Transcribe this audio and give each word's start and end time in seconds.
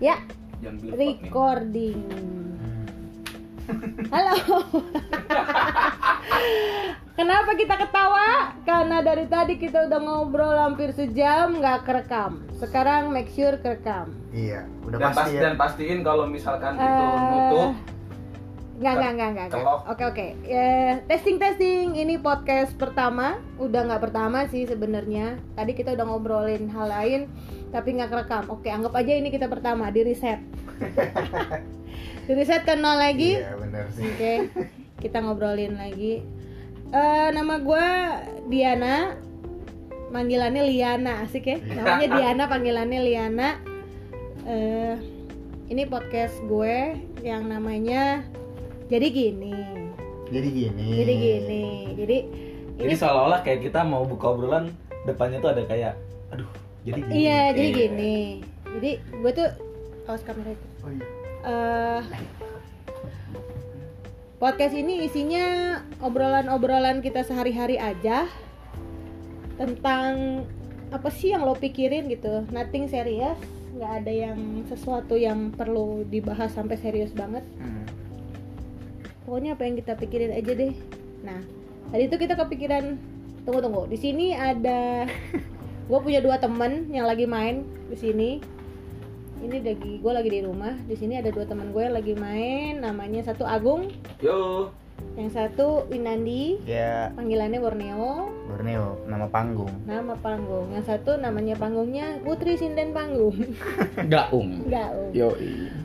Ya, 0.00 0.16
recording. 0.90 2.00
Halo. 4.08 4.34
Kenapa 7.14 7.52
kita 7.52 7.76
ketawa? 7.76 8.56
Karena 8.64 9.04
dari 9.04 9.28
tadi 9.28 9.54
kita 9.54 9.86
udah 9.86 10.00
ngobrol 10.00 10.56
hampir 10.56 10.90
sejam 10.90 11.60
nggak 11.60 11.84
kerekam. 11.84 12.48
Sekarang 12.56 13.12
make 13.12 13.28
sure 13.28 13.60
kerekam. 13.60 14.16
Iya, 14.32 14.64
udah 14.82 14.96
Dan, 14.96 15.04
pas, 15.04 15.16
pasti 15.20 15.36
ya. 15.36 15.42
dan 15.44 15.54
pastiin 15.54 16.00
kalau 16.00 16.24
misalkan 16.24 16.74
itu 16.74 16.88
Eh, 17.04 17.20
nutup 17.28 17.70
Nggak, 18.80 18.94
nggak, 18.96 19.12
nggak, 19.12 19.28
nggak. 19.36 19.50
Oke, 19.92 20.02
oke. 20.08 20.26
Eh, 20.48 21.04
testing, 21.04 21.36
testing. 21.36 22.00
Ini 22.00 22.16
podcast 22.16 22.72
pertama. 22.80 23.36
Udah 23.60 23.84
nggak 23.84 24.08
pertama 24.08 24.48
sih 24.48 24.64
sebenarnya. 24.64 25.36
Tadi 25.52 25.76
kita 25.76 25.92
udah 25.92 26.08
ngobrolin 26.08 26.72
hal 26.72 26.88
lain, 26.88 27.20
tapi 27.76 27.92
nggak 28.00 28.08
kerekam. 28.08 28.48
Oke, 28.48 28.72
anggap 28.72 28.96
aja 28.96 29.12
ini 29.12 29.28
kita 29.28 29.52
pertama. 29.52 29.92
Di 29.92 30.00
reset. 30.00 30.40
di 32.24 32.32
reset 32.32 32.64
ke 32.64 32.72
nol 32.72 32.96
lagi. 32.96 33.36
Iya, 33.36 33.52
bener 33.60 33.84
sih. 33.92 34.08
Oke, 34.08 34.32
kita 35.04 35.28
ngobrolin 35.28 35.76
lagi. 35.76 36.24
Eh, 36.88 37.28
nama 37.36 37.60
gue 37.60 37.86
Diana, 38.48 39.12
panggilannya 40.08 40.64
Liana, 40.64 41.20
asik 41.28 41.52
ya. 41.52 41.60
Namanya 41.60 42.08
Diana, 42.16 42.42
panggilannya 42.48 43.00
Liana. 43.04 43.60
Eh, 44.48 44.96
ini 45.68 45.84
podcast 45.84 46.40
gue 46.48 46.96
yang 47.20 47.44
namanya 47.44 48.24
jadi 48.90 49.06
gini. 49.06 49.54
Jadi 50.28 50.48
gini. 50.50 50.86
Jadi 50.92 51.12
gini. 51.14 51.64
Jadi 51.94 52.18
jadi 52.74 52.82
ini 52.82 52.94
seolah-olah 52.94 53.40
kayak 53.40 53.60
kita 53.62 53.80
mau 53.82 54.02
buka 54.02 54.26
obrolan 54.28 54.74
depannya 55.02 55.38
tuh 55.38 55.50
ada 55.50 55.62
kayak 55.64 55.94
aduh 56.28 56.48
jadi 56.82 56.98
gini. 56.98 57.12
iya, 57.14 57.40
jadi 57.50 57.66
Iya. 57.66 57.76
gini. 57.78 58.16
Jadi 58.70 58.90
gue 59.12 59.32
tuh 59.32 59.48
awas 60.04 60.22
kamera 60.22 60.50
itu. 60.50 60.66
Oh 60.80 60.90
iya. 60.90 61.06
eh 61.40 62.02
podcast 64.36 64.72
ini 64.72 65.04
isinya 65.04 65.46
obrolan-obrolan 66.00 67.00
kita 67.00 67.20
sehari-hari 67.22 67.76
aja 67.76 68.24
tentang 69.56 70.44
apa 70.88 71.08
sih 71.08 71.30
yang 71.30 71.44
lo 71.44 71.52
pikirin 71.54 72.08
gitu 72.08 72.48
nothing 72.48 72.88
serius 72.88 73.36
nggak 73.70 73.92
ada 74.02 74.12
yang 74.12 74.38
sesuatu 74.66 75.14
yang 75.14 75.48
perlu 75.50 76.02
dibahas 76.04 76.50
sampai 76.50 76.76
serius 76.76 77.12
banget 77.12 77.44
Hmm. 77.56 77.79
Pokoknya 79.30 79.54
apa 79.54 79.62
yang 79.62 79.78
kita 79.78 79.94
pikirin 79.94 80.34
aja 80.34 80.52
deh 80.58 80.74
nah 81.22 81.38
tadi 81.94 82.10
itu 82.10 82.18
kita 82.18 82.34
kepikiran 82.34 82.98
tunggu 83.46 83.62
tunggu 83.62 83.86
di 83.86 83.94
sini 83.94 84.34
ada 84.34 85.06
gue 85.88 85.98
punya 86.02 86.18
dua 86.18 86.42
temen 86.42 86.90
yang 86.90 87.06
lagi 87.06 87.30
main 87.30 87.62
di 87.86 87.94
sini 87.94 88.30
ini 89.38 89.62
lagi 89.62 90.02
gue 90.02 90.12
lagi 90.12 90.30
di 90.34 90.42
rumah 90.42 90.74
di 90.82 90.98
sini 90.98 91.22
ada 91.22 91.30
dua 91.30 91.46
teman 91.46 91.70
gue 91.70 91.78
yang 91.78 91.94
lagi 91.94 92.18
main 92.18 92.82
namanya 92.82 93.22
satu 93.22 93.46
Agung 93.46 93.94
Yo. 94.18 94.74
yang 95.14 95.30
satu 95.30 95.86
Winandi 95.86 96.66
Ya, 96.66 97.14
panggilannya 97.14 97.62
Borneo 97.62 98.34
Borneo, 98.50 98.98
nama 99.06 99.30
panggung. 99.30 99.70
nama 99.86 100.18
panggung 100.18 100.74
yang 100.74 100.82
satu 100.82 101.14
namanya 101.22 101.54
panggungnya 101.54 102.18
Putri 102.26 102.58
Sinden 102.58 102.90
Panggung 102.90 103.38
Gaung. 104.10 104.66
Om. 104.66 105.14
Yo. 105.14 105.38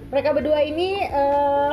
mereka 0.09 0.33
berdua 0.33 0.66
ini 0.66 1.05
eh, 1.05 1.71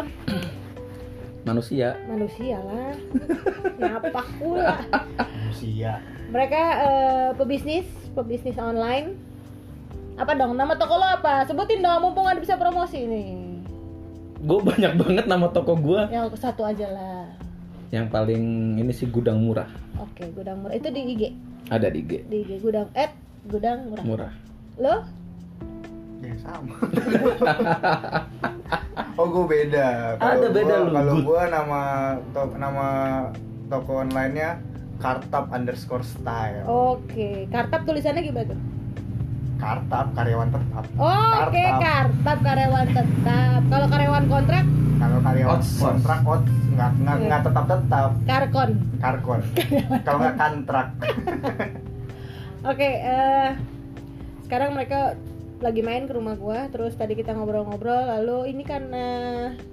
Manusia. 1.42 1.96
manusia 2.04 2.56
lah 2.60 2.92
ngapak 3.80 4.26
pula 4.38 4.78
Manusia. 5.18 5.98
mereka 6.28 6.60
eh, 6.80 7.28
pebisnis 7.34 7.84
pebisnis 8.12 8.56
online 8.56 9.12
apa 10.14 10.32
dong 10.32 10.54
nama 10.54 10.72
toko 10.72 10.94
lo 10.94 11.04
apa 11.04 11.42
sebutin 11.42 11.78
dong 11.78 12.00
mumpung 12.00 12.24
ada 12.24 12.36
bisa 12.36 12.54
promosi 12.54 13.02
nih 13.02 13.26
Gue 14.38 14.58
banyak 14.58 14.96
banget 14.96 15.24
nama 15.24 15.48
toko 15.48 15.72
gue. 15.74 16.00
yang 16.08 16.28
satu 16.32 16.62
aja 16.62 16.88
lah 16.88 17.24
Yang 17.90 18.06
paling 18.08 18.42
ini 18.76 18.90
sih 18.90 19.06
gudang 19.06 19.38
murah. 19.38 19.68
oke 19.96 20.20
gudang 20.32 20.56
murah 20.58 20.74
itu 20.74 20.88
di 20.88 21.00
IG 21.08 21.20
Ada 21.68 21.88
di 21.88 22.00
IG. 22.00 22.10
di 22.26 22.36
IG 22.40 22.50
gudang 22.60 22.88
eh 22.92 23.08
gudang 23.44 23.78
murah 23.86 24.04
Murah. 24.04 24.32
lo 24.76 24.96
Ya 26.18 26.34
sama. 26.38 26.74
oh, 29.14 29.26
gue 29.28 29.44
beda. 29.46 29.88
Ada 30.16 30.46
beda 30.48 30.74
gua, 30.74 30.84
lu, 30.84 30.92
Kalau 30.92 31.14
gue 31.20 31.42
nama 31.48 31.80
to, 32.28 32.42
nama 32.54 32.86
toko 33.66 33.92
online-nya 34.00 34.60
Kartap 34.96 35.50
underscore 35.50 36.02
style. 36.02 36.62
oke 36.64 37.48
kartap 37.48 37.82
tulisannya 37.82 38.22
gimana 38.22 38.46
tuh 38.48 38.60
Kartap 39.56 40.06
karyawan 40.12 40.48
tetap. 40.48 40.84
Oh, 40.96 41.30
Oke, 41.40 41.62
kartap 41.78 42.38
karyawan 42.40 42.88
tetap. 42.88 43.60
Kalau 43.64 43.86
karyawan 43.86 44.24
kontrak, 44.26 44.64
Kalau 44.96 45.18
karyawan 45.20 45.54
Outsource. 45.56 45.82
kontrak 46.02 46.20
out 46.24 46.42
nggak 46.72 46.90
nggak 46.98 47.16
Iya. 47.16 47.26
nggak 47.26 47.42
tetap 47.42 47.64
tetap 47.66 48.10
karkon. 48.24 48.70
karkon. 48.98 49.40
Kalau 50.04 50.18
nggak 50.18 50.34
kontrak. 50.36 50.86
Oke, 52.64 52.88
eh 53.02 53.48
sekarang 54.42 54.70
mereka 54.72 55.14
lagi 55.62 55.80
main 55.80 56.10
ke 56.10 56.12
rumah 56.12 56.34
gua, 56.34 56.66
terus 56.68 56.98
tadi 56.98 57.14
kita 57.14 57.32
ngobrol-ngobrol, 57.32 58.18
lalu 58.18 58.50
ini 58.50 58.66
karena 58.66 59.06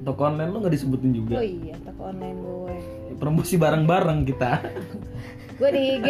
Toko 0.05 0.29
online 0.29 0.53
lo 0.53 0.61
nggak 0.61 0.73
disebutin 0.77 1.11
juga. 1.11 1.41
oh 1.41 1.45
iya, 1.45 1.75
toko 1.81 2.13
online 2.13 2.37
gue. 2.39 2.77
Promosi 3.17 3.57
bareng-bareng 3.57 4.19
kita. 4.29 4.51
Gue 5.59 5.75
di 5.75 5.99
IG, 5.99 6.07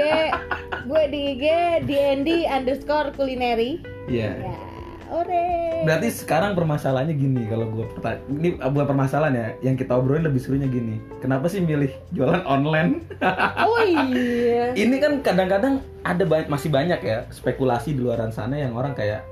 gue 0.86 1.04
di 1.10 1.20
IG 1.34 1.46
DND 1.90 2.46
underscore 2.46 3.10
kulineri. 3.18 3.82
Iya. 4.06 4.46
Ya, 4.46 4.58
ore. 5.10 5.82
Berarti 5.90 6.14
sekarang 6.14 6.54
permasalahannya 6.54 7.18
gini 7.18 7.50
kalau 7.50 7.66
gue 7.74 7.90
ini 8.30 8.62
bukan 8.62 8.86
permasalahan 8.86 9.34
ya, 9.34 9.48
yang 9.66 9.74
kita 9.74 9.98
obrolin 9.98 10.22
lebih 10.30 10.38
serunya 10.38 10.70
gini. 10.70 11.02
Kenapa 11.18 11.50
sih 11.50 11.66
milih 11.66 11.90
jualan 12.14 12.46
online? 12.46 13.02
Oh 13.66 13.82
iya. 13.82 14.76
ini 14.78 15.02
kan 15.02 15.26
kadang-kadang 15.26 15.82
ada 16.06 16.24
banyak 16.30 16.46
masih 16.46 16.70
banyak 16.70 17.00
ya 17.02 17.26
spekulasi 17.34 17.98
di 17.98 18.06
luaran 18.06 18.30
sana 18.30 18.54
yang 18.54 18.78
orang 18.78 18.94
kayak 18.94 19.26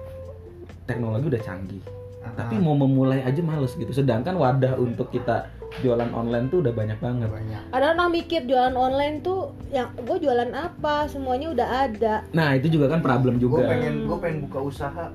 teknologi 0.87 1.27
udah 1.27 1.43
canggih. 1.43 1.83
Tapi 2.27 2.55
Ah, 2.55 2.59
mau 2.59 2.75
memulai 2.75 3.21
aja 3.21 3.39
males 3.39 3.71
gitu. 3.71 3.87
Sedangkan 3.89 4.35
wadah 4.35 4.75
untuk 4.75 5.07
kita 5.07 5.47
jualan 5.77 6.11
online 6.11 6.47
tuh 6.47 6.59
udah 6.59 6.71
banyak 6.71 6.97
banget. 6.97 7.27
banyak. 7.27 7.61
Ada 7.69 7.93
orang 7.93 8.09
mikir 8.09 8.43
jualan 8.43 8.73
online 8.73 9.21
tuh, 9.21 9.51
yang 9.69 9.91
gue 9.95 10.17
jualan 10.17 10.51
apa? 10.51 11.07
Semuanya 11.07 11.47
udah 11.49 11.67
ada. 11.85 12.15
Nah 12.31 12.51
itu 12.53 12.67
juga 12.69 12.87
kan 12.89 12.99
problem 12.99 13.35
Gue 13.35 13.47
juga. 13.47 13.63
pengen 13.65 14.05
gue 14.05 14.17
pengen 14.17 14.39
buka 14.43 14.59
usaha 14.61 15.05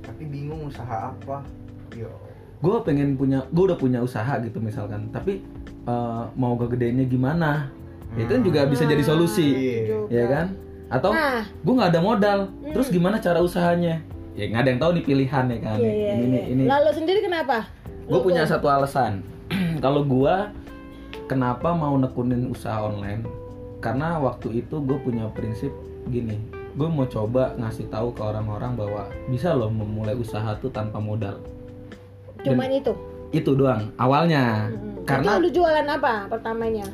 tapi 0.00 0.22
bingung 0.24 0.66
usaha 0.66 1.10
apa. 1.10 1.42
Yo. 1.92 2.08
gue 2.58 2.76
pengen 2.82 3.14
punya 3.14 3.42
gue 3.44 3.64
udah 3.64 3.74
punya 3.74 3.98
usaha 3.98 4.38
gitu 4.38 4.56
misalkan 4.56 5.10
tapi 5.10 5.42
eh, 5.82 6.22
mau 6.32 6.54
kegedenya 6.54 7.04
gimana 7.04 7.66
itu 8.14 8.30
kan 8.30 8.38
juga 8.40 8.64
bisa 8.64 8.86
jadi 8.86 9.02
solusi 9.02 9.48
Iya. 9.82 9.98
Ya 10.08 10.24
kan 10.26 10.46
atau 10.86 11.10
Nah, 11.10 11.42
gue 11.44 11.74
nggak 11.74 11.90
ada 11.90 12.00
modal 12.00 12.38
terus 12.64 12.86
gimana 12.86 13.18
cara 13.18 13.38
usahanya 13.38 13.98
ya 14.32 14.44
nggak 14.48 14.60
ada 14.64 14.70
yang 14.72 14.80
tahu 14.80 14.90
nih 14.96 15.04
pilihan 15.04 15.44
ya 15.48 15.58
kan. 15.60 15.78
Iya, 15.78 15.92
iya, 15.92 16.12
ini 16.16 16.26
nih 16.28 16.44
ini. 16.54 16.62
Lalu 16.68 16.90
sendiri 16.94 17.20
kenapa? 17.24 17.68
gue 18.02 18.20
punya 18.20 18.42
satu 18.44 18.66
alasan. 18.66 19.22
Kalau 19.84 20.02
gue 20.02 20.34
kenapa 21.30 21.70
mau 21.72 21.94
nekunin 21.96 22.50
usaha 22.50 22.82
online? 22.82 23.24
Karena 23.78 24.18
waktu 24.18 24.64
itu 24.64 24.82
gue 24.82 24.98
punya 25.00 25.30
prinsip 25.32 25.70
gini. 26.10 26.36
Gue 26.74 26.88
mau 26.88 27.04
coba 27.04 27.52
ngasih 27.60 27.92
tahu 27.92 28.16
ke 28.16 28.22
orang-orang 28.24 28.74
bahwa 28.74 29.02
bisa 29.28 29.52
loh 29.52 29.68
memulai 29.68 30.16
usaha 30.16 30.56
tuh 30.58 30.72
tanpa 30.72 30.98
modal. 30.98 31.38
Cuman 32.42 32.72
itu. 32.74 32.92
itu 33.32 33.56
doang 33.56 33.88
awalnya. 33.96 34.68
Hmm. 34.68 35.08
karena 35.08 35.34
itu 35.34 35.40
lu 35.40 35.48
jualan 35.50 35.86
apa 35.88 36.28
pertamanya? 36.28 36.84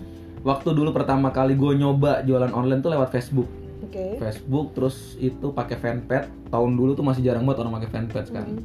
waktu 0.46 0.70
dulu 0.74 0.90
pertama 0.94 1.34
kali 1.34 1.58
gue 1.58 1.72
nyoba 1.78 2.22
jualan 2.22 2.52
online 2.54 2.80
tuh 2.82 2.94
lewat 2.94 3.10
Facebook 3.10 3.48
Oke. 3.88 4.20
Facebook 4.20 4.76
terus 4.76 5.16
itu 5.16 5.48
pakai 5.56 5.80
fanpage. 5.80 6.28
Tahun 6.52 6.70
dulu 6.76 6.92
tuh 6.92 7.04
masih 7.04 7.24
jarang 7.24 7.48
banget 7.48 7.64
orang 7.64 7.80
pakai 7.80 7.90
fanpage 7.90 8.30
kan. 8.30 8.44
Hmm. 8.44 8.60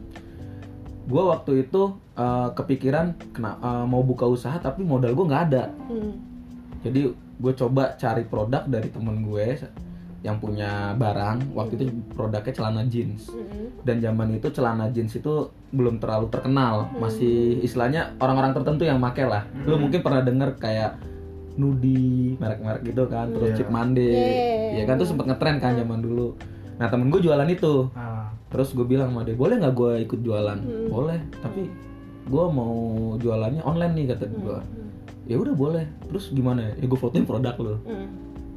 gue 1.04 1.20
waktu 1.20 1.68
itu 1.68 2.00
eh, 2.16 2.50
kepikiran 2.56 3.36
kena 3.36 3.60
eh, 3.60 3.86
mau 3.88 4.00
buka 4.08 4.24
usaha 4.24 4.56
tapi 4.56 4.84
modal 4.84 5.16
gue 5.16 5.26
nggak 5.28 5.44
ada. 5.52 5.72
Hmm. 5.88 6.16
jadi 6.84 7.12
gue 7.16 7.54
coba 7.60 7.96
cari 8.00 8.24
produk 8.28 8.64
dari 8.68 8.88
temen 8.88 9.24
gue 9.24 9.48
yang 10.24 10.40
punya 10.40 10.96
barang. 10.96 11.52
Waktu 11.52 11.74
itu 11.76 11.84
produknya 12.16 12.56
celana 12.56 12.84
jeans. 12.88 13.32
Hmm. 13.32 13.72
dan 13.84 14.00
zaman 14.00 14.40
itu 14.40 14.48
celana 14.56 14.88
jeans 14.96 15.12
itu 15.16 15.52
belum 15.76 16.00
terlalu 16.00 16.32
terkenal. 16.32 16.88
Masih 16.96 17.60
istilahnya 17.60 18.16
orang-orang 18.20 18.56
tertentu 18.56 18.88
yang 18.88 19.00
make 19.00 19.24
lah. 19.28 19.44
Lu 19.68 19.76
mungkin 19.76 20.00
pernah 20.00 20.24
denger 20.24 20.56
kayak 20.56 21.13
Nudi 21.54 22.34
merek-merek 22.36 22.82
gitu 22.84 23.06
kan 23.06 23.30
terus 23.30 23.50
Iya. 23.50 23.58
Chip 23.58 23.70
Mande 23.70 24.02
Iya. 24.04 24.74
ya 24.74 24.84
kan 24.86 24.96
tuh 24.96 25.06
sempet 25.06 25.26
ngetren 25.26 25.58
kan 25.58 25.74
zaman 25.74 26.00
dulu. 26.00 26.34
Nah 26.74 26.88
temen 26.88 27.08
gue 27.08 27.20
jualan 27.20 27.46
itu. 27.46 27.88
Ah, 27.94 28.34
terus 28.48 28.72
gue 28.72 28.84
bilang 28.84 29.10
sama 29.10 29.22
dia 29.22 29.34
boleh 29.34 29.56
nggak 29.56 29.72
gue 29.72 29.92
ikut 30.04 30.20
jualan? 30.20 30.58
Hmm. 30.58 30.88
boleh 30.88 31.20
tapi 31.40 31.70
gue 32.24 32.46
mau 32.50 32.74
jualannya 33.16 33.62
online 33.62 33.94
nih 33.94 34.06
kata 34.10 34.26
gue 34.28 34.58
Hmm. 34.58 34.90
ya 35.24 35.36
udah 35.36 35.54
boleh. 35.54 35.86
Terus 36.04 36.30
gimana 36.30 36.66
ya? 36.68 36.82
Gue 36.82 36.96
fotoin 36.96 37.24
produk 37.24 37.54
lo 37.56 37.76
Hmm. 37.82 38.08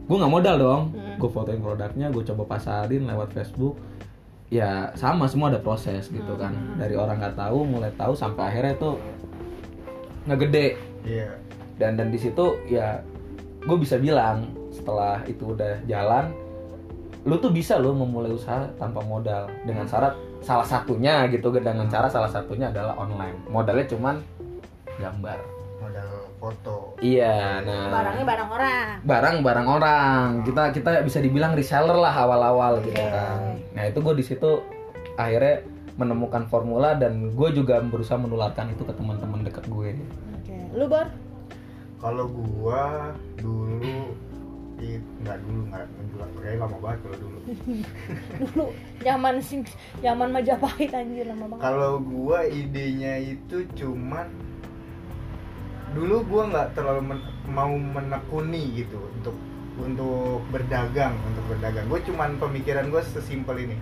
gue 0.03 0.17
nggak 0.17 0.33
modal 0.33 0.57
dong. 0.57 0.83
Hmm. 0.93 1.17
gue 1.17 1.29
fotoin 1.29 1.59
produknya 1.59 2.09
gue 2.09 2.23
coba 2.25 2.43
pasarin 2.49 3.05
lewat 3.05 3.31
Facebook. 3.31 3.77
Ya 4.47 4.95
sama 4.95 5.27
semua 5.27 5.51
ada 5.51 5.59
proses 5.59 6.07
gitu 6.07 6.33
kan. 6.35 6.55
Dari 6.77 6.95
orang 6.95 7.19
nggak 7.19 7.37
tahu 7.37 7.67
mulai 7.67 7.91
tahu 7.93 8.15
sampai 8.15 8.49
akhirnya 8.49 8.73
itu 8.75 8.91
ngegede 10.25 10.67
iya 11.05 11.31
dan 11.77 11.97
dan 11.97 12.09
di 12.13 12.19
situ 12.21 12.61
ya 12.69 13.01
gue 13.67 13.77
bisa 13.77 13.99
bilang 13.99 14.49
setelah 14.71 15.21
itu 15.27 15.57
udah 15.57 15.83
jalan 15.89 16.31
lu 17.27 17.35
tuh 17.43 17.51
bisa 17.51 17.75
lo 17.77 17.91
memulai 17.91 18.31
usaha 18.31 18.71
tanpa 18.79 19.03
modal. 19.03 19.51
Dengan 19.67 19.83
syarat 19.91 20.15
salah 20.47 20.63
satunya 20.63 21.27
gitu 21.27 21.51
dengan 21.51 21.91
cara 21.91 22.07
salah 22.07 22.31
satunya 22.31 22.71
adalah 22.71 22.95
online. 22.95 23.35
Modalnya 23.51 23.87
cuman 23.91 24.23
gambar. 25.03 25.39
Modal 25.83 26.11
foto. 26.39 26.95
Iya 27.03 27.67
nah. 27.67 27.91
Barangnya 27.91 28.25
barang 28.25 28.51
orang. 28.55 28.87
Barang 29.03 29.37
barang 29.43 29.67
orang. 29.67 30.27
Kita 30.47 30.71
kita 30.71 31.03
bisa 31.03 31.19
dibilang 31.19 31.59
reseller 31.59 31.99
lah 31.99 32.15
awal-awal 32.15 32.79
gitu 32.87 32.95
Oke. 32.95 33.11
kan. 33.11 33.59
Nah 33.75 33.83
itu 33.91 33.99
gue 33.99 34.15
di 34.15 34.25
situ 34.25 34.63
akhirnya 35.19 35.67
menemukan 35.99 36.47
formula 36.47 36.95
dan 36.95 37.35
gue 37.35 37.49
juga 37.51 37.83
berusaha 37.83 38.21
menularkan 38.21 38.71
itu 38.71 38.87
ke 38.87 38.95
teman-teman 38.95 39.43
dekat 39.43 39.67
gue 39.67 39.99
oke. 39.99 40.57
Lu 40.79 40.87
bor 40.87 41.09
kalau 41.97 42.27
gua 42.27 43.11
dulu 43.35 44.13
i- 44.77 45.01
nggak 45.19 45.39
dulu 45.41 45.61
nggak 45.67 45.85
menjual 45.89 46.29
kayak 46.37 46.57
lama 46.59 46.77
banget 46.79 46.99
kalau 47.01 47.17
dulu. 47.19 47.39
Dulu 48.43 48.65
zaman 49.01 49.35
sing 49.39 49.61
zaman 49.99 50.29
Majapahit 50.31 50.91
anjir 50.91 51.25
lama 51.25 51.47
banget. 51.49 51.63
Kalau 51.63 51.93
gua 51.99 52.39
idenya 52.45 53.17
itu 53.19 53.57
cuman 53.75 54.29
dulu 55.93 56.17
gua 56.27 56.43
nggak 56.47 56.69
terlalu 56.75 57.03
men- 57.07 57.27
mau 57.49 57.73
menekuni 57.73 58.77
gitu 58.77 59.01
untuk 59.15 59.37
untuk 59.77 60.41
berdagang 60.49 61.13
untuk 61.23 61.45
berdagang. 61.47 61.85
Gue 61.87 62.01
cuman 62.03 62.37
pemikiran 62.37 62.89
gue 62.89 63.03
sesimpel 63.07 63.61
ini. 63.63 63.77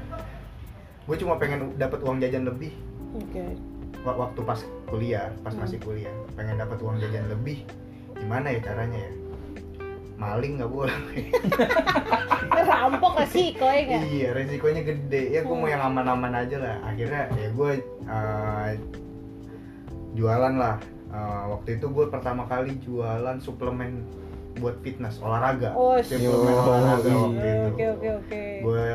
Gue 1.05 1.15
cuma 1.15 1.39
pengen 1.39 1.71
dapat 1.75 2.03
uang 2.03 2.19
jajan 2.19 2.45
lebih. 2.45 2.75
Oke. 3.15 3.55
Wa- 4.03 4.19
waktu 4.21 4.41
pas 4.43 4.59
kuliah 4.85 5.31
pas 5.41 5.51
Hmm. 5.51 5.63
masih 5.63 5.79
kuliah 5.79 6.11
pengen 6.35 6.59
dapat 6.59 6.77
uang 6.77 6.99
jajan 6.99 7.25
lebih 7.27 7.63
gimana 8.19 8.47
ya 8.55 8.61
caranya 8.63 8.99
ya? 8.99 9.13
Maling 10.15 10.53
nggak 10.63 10.73
boleh. 10.73 10.97
Rampok 12.85 13.17
sih 13.33 13.57
kau 13.57 13.67
ya 13.67 13.83
nggak? 13.89 14.03
Iya 14.13 14.29
resikonya 14.37 14.83
gede. 14.85 15.23
Ya 15.33 15.41
gue 15.41 15.57
mau 15.57 15.65
Hmm. 15.65 15.75
yang 15.75 15.83
aman-aman 15.89 16.33
aja 16.37 16.57
lah. 16.61 16.77
Akhirnya 16.85 17.33
ya 17.33 17.49
gue 17.49 17.71
uh, 18.05 18.69
jualan 20.13 20.55
lah. 20.61 20.77
Uh, 21.15 21.57
waktu 21.57 21.79
itu 21.79 21.87
gue 21.89 22.07
pertama 22.11 22.45
kali 22.45 22.77
jualan 22.85 23.39
suplemen 23.41 24.05
buat 24.61 24.77
fitness 24.85 25.17
olahraga. 25.25 25.73
Oh, 25.73 25.97
suplemen 26.05 26.55
oh, 26.55 26.69
olahraga 26.69 27.09
iya. 27.09 27.17
waktu 27.17 27.39
itu. 27.41 27.69
oke 27.73 27.85
oke 27.89 28.09
oke. 28.21 28.43
Gue 28.61 28.87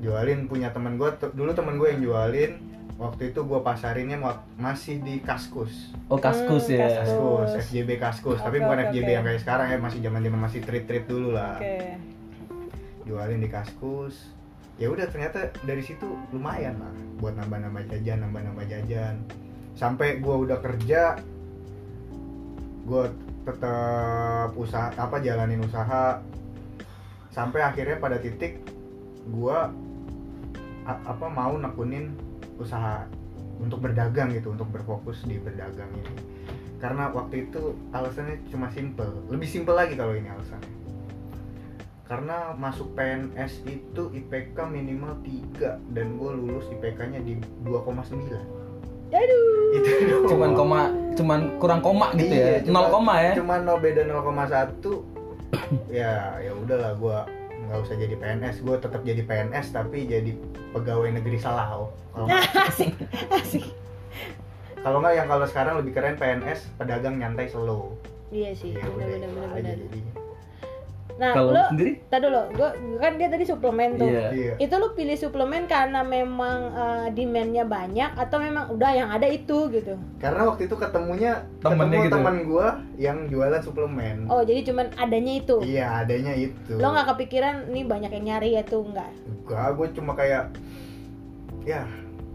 jualin 0.00 0.40
punya 0.48 0.72
temen 0.72 0.96
gue 0.96 1.10
dulu 1.36 1.50
temen 1.52 1.76
gue 1.76 1.88
yang 1.92 2.00
jualin 2.00 2.52
waktu 3.00 3.32
itu 3.32 3.40
gue 3.40 3.60
pasarinnya 3.60 4.20
masih 4.54 5.00
di 5.00 5.18
kaskus. 5.18 5.96
Oh 6.06 6.20
kaskus 6.20 6.68
Hmm, 6.68 6.76
ya. 6.76 7.00
Kaskus. 7.00 7.50
FJB 7.64 7.90
kaskus. 7.96 8.38
Tapi 8.38 8.60
Oke, 8.60 8.62
bukan 8.62 8.78
oke, 8.78 8.86
FJB 8.90 9.02
oke. 9.02 9.14
yang 9.14 9.24
kayak 9.24 9.40
sekarang 9.40 9.66
ya 9.66 9.78
masih 9.80 9.98
zaman 9.98 10.20
zaman 10.20 10.40
masih 10.40 10.60
trip 10.60 10.84
trip 10.84 11.04
dulu 11.06 11.32
lah. 11.32 11.56
Oke. 11.56 11.96
Jualin 13.02 13.40
di 13.40 13.48
kaskus. 13.48 14.36
Ya 14.76 14.86
udah 14.86 15.04
ternyata 15.06 15.48
dari 15.62 15.80
situ 15.80 16.04
lumayan 16.30 16.76
lah 16.76 16.92
buat 17.16 17.34
nambah 17.34 17.58
nambah 17.58 17.82
jajan 17.86 18.20
nambah 18.20 18.40
nambah 18.42 18.64
jajan. 18.66 19.16
Sampai 19.72 20.20
gua 20.20 20.36
udah 20.38 20.58
kerja 20.58 21.16
gua 22.82 23.08
tetap 23.42 24.52
usaha 24.54 24.92
apa 24.92 25.16
jalanin 25.18 25.60
usaha. 25.60 26.20
Sampai 27.30 27.60
akhirnya 27.60 27.96
pada 27.96 28.16
titik 28.16 28.60
gua 29.26 29.72
a- 30.82 31.02
apa 31.06 31.26
mau 31.28 31.54
nekunin 31.54 32.12
usaha 32.60 33.08
untuk 33.56 33.80
berdagang 33.80 34.30
gitu 34.30 34.52
untuk 34.52 34.68
berfokus 34.68 35.24
di 35.24 35.36
berdagang 35.36 35.88
ini. 35.90 36.12
Karena 36.76 37.08
waktu 37.08 37.44
itu 37.44 37.76
alasannya 37.90 38.40
cuma 38.46 38.68
simple 38.68 39.04
lebih 39.26 39.44
simple 39.44 39.72
lagi 39.72 39.94
kalau 39.94 40.12
ini 40.12 40.28
alasannya. 40.28 40.72
Karena 42.04 42.52
masuk 42.52 42.90
PNS 42.92 43.62
itu 43.64 44.02
IPK 44.10 44.58
minimal 44.66 45.14
3 45.22 45.78
dan 45.90 46.16
gue 46.16 46.30
lulus 46.32 46.66
IPK-nya 46.70 47.20
di 47.20 47.38
2,9 47.62 48.34
aduh. 49.10 49.46
Itu 49.72 49.90
doang. 50.06 50.26
cuman 50.28 50.50
koma 50.52 50.80
cuman 51.12 51.40
kurang 51.58 51.80
koma 51.80 52.14
gitu 52.14 52.30
Iya, 52.30 52.46
ya 52.46 52.58
cuma- 52.62 52.74
nol 52.76 52.86
koma 52.88 53.14
ya? 53.20 53.32
cuma 53.34 53.54
no 53.58 53.74
beda 53.76 54.02
0,1 54.02 55.02
ya 55.90 56.14
ya 56.38 56.52
udahlah 56.54 56.94
gue 56.94 57.18
nggak 57.70 57.86
usah 57.86 57.94
jadi 57.94 58.14
PNS 58.18 58.66
gue 58.66 58.76
tetap 58.82 59.00
jadi 59.06 59.22
PNS 59.22 59.66
tapi 59.70 60.10
jadi 60.10 60.34
pegawai 60.74 61.14
negeri 61.14 61.38
Salau 61.38 61.94
kalau 62.10 62.26
asik 62.68 62.98
asik. 63.30 63.70
Kalau 64.80 64.98
nggak 64.98 65.14
yang 65.14 65.28
kalau 65.30 65.46
sekarang 65.46 65.78
lebih 65.78 65.94
keren 65.94 66.18
PNS 66.18 66.66
pedagang 66.74 67.22
nyantai 67.22 67.46
slow 67.46 67.94
iya 68.34 68.50
sih 68.50 68.74
ya 68.74 68.86
bener 68.90 70.18
nah 71.20 71.36
kalau 71.36 71.52
lu 71.52 71.62
sendiri? 71.68 71.92
tadi 72.08 72.22
dulu 72.24 72.40
gua 72.56 72.70
kan 72.96 73.12
dia 73.20 73.28
tadi 73.28 73.44
suplemen 73.44 74.00
tuh. 74.00 74.08
Iya. 74.08 74.28
iya. 74.32 74.54
Itu 74.56 74.74
lu 74.80 74.96
pilih 74.96 75.16
suplemen 75.20 75.68
karena 75.68 76.00
memang 76.00 76.58
eh, 76.72 77.06
demandnya 77.12 77.68
banyak 77.68 78.16
atau 78.16 78.40
memang 78.40 78.72
udah 78.72 78.90
yang 78.96 79.12
ada 79.12 79.28
itu 79.28 79.68
gitu? 79.68 80.00
Karena 80.16 80.48
waktu 80.48 80.64
itu 80.64 80.74
ketemunya 80.80 81.44
Temennya 81.60 82.00
ketemu 82.00 82.06
gitu. 82.08 82.14
teman 82.16 82.36
gue 82.48 82.66
yang 82.96 83.18
jualan 83.28 83.60
suplemen. 83.60 84.16
Oh 84.32 84.40
jadi 84.40 84.64
cuman 84.64 84.96
adanya 84.96 85.32
itu? 85.36 85.56
Iya 85.60 86.00
adanya 86.00 86.32
itu. 86.32 86.72
Lo 86.80 86.96
nggak 86.96 87.12
kepikiran 87.12 87.68
nih 87.68 87.84
banyak 87.84 88.10
yang 88.16 88.24
nyari 88.24 88.56
itu 88.56 88.78
enggak 88.80 89.12
Enggak, 89.28 89.68
gue 89.76 89.86
cuma 89.92 90.12
kayak 90.16 90.44
ya 91.68 91.84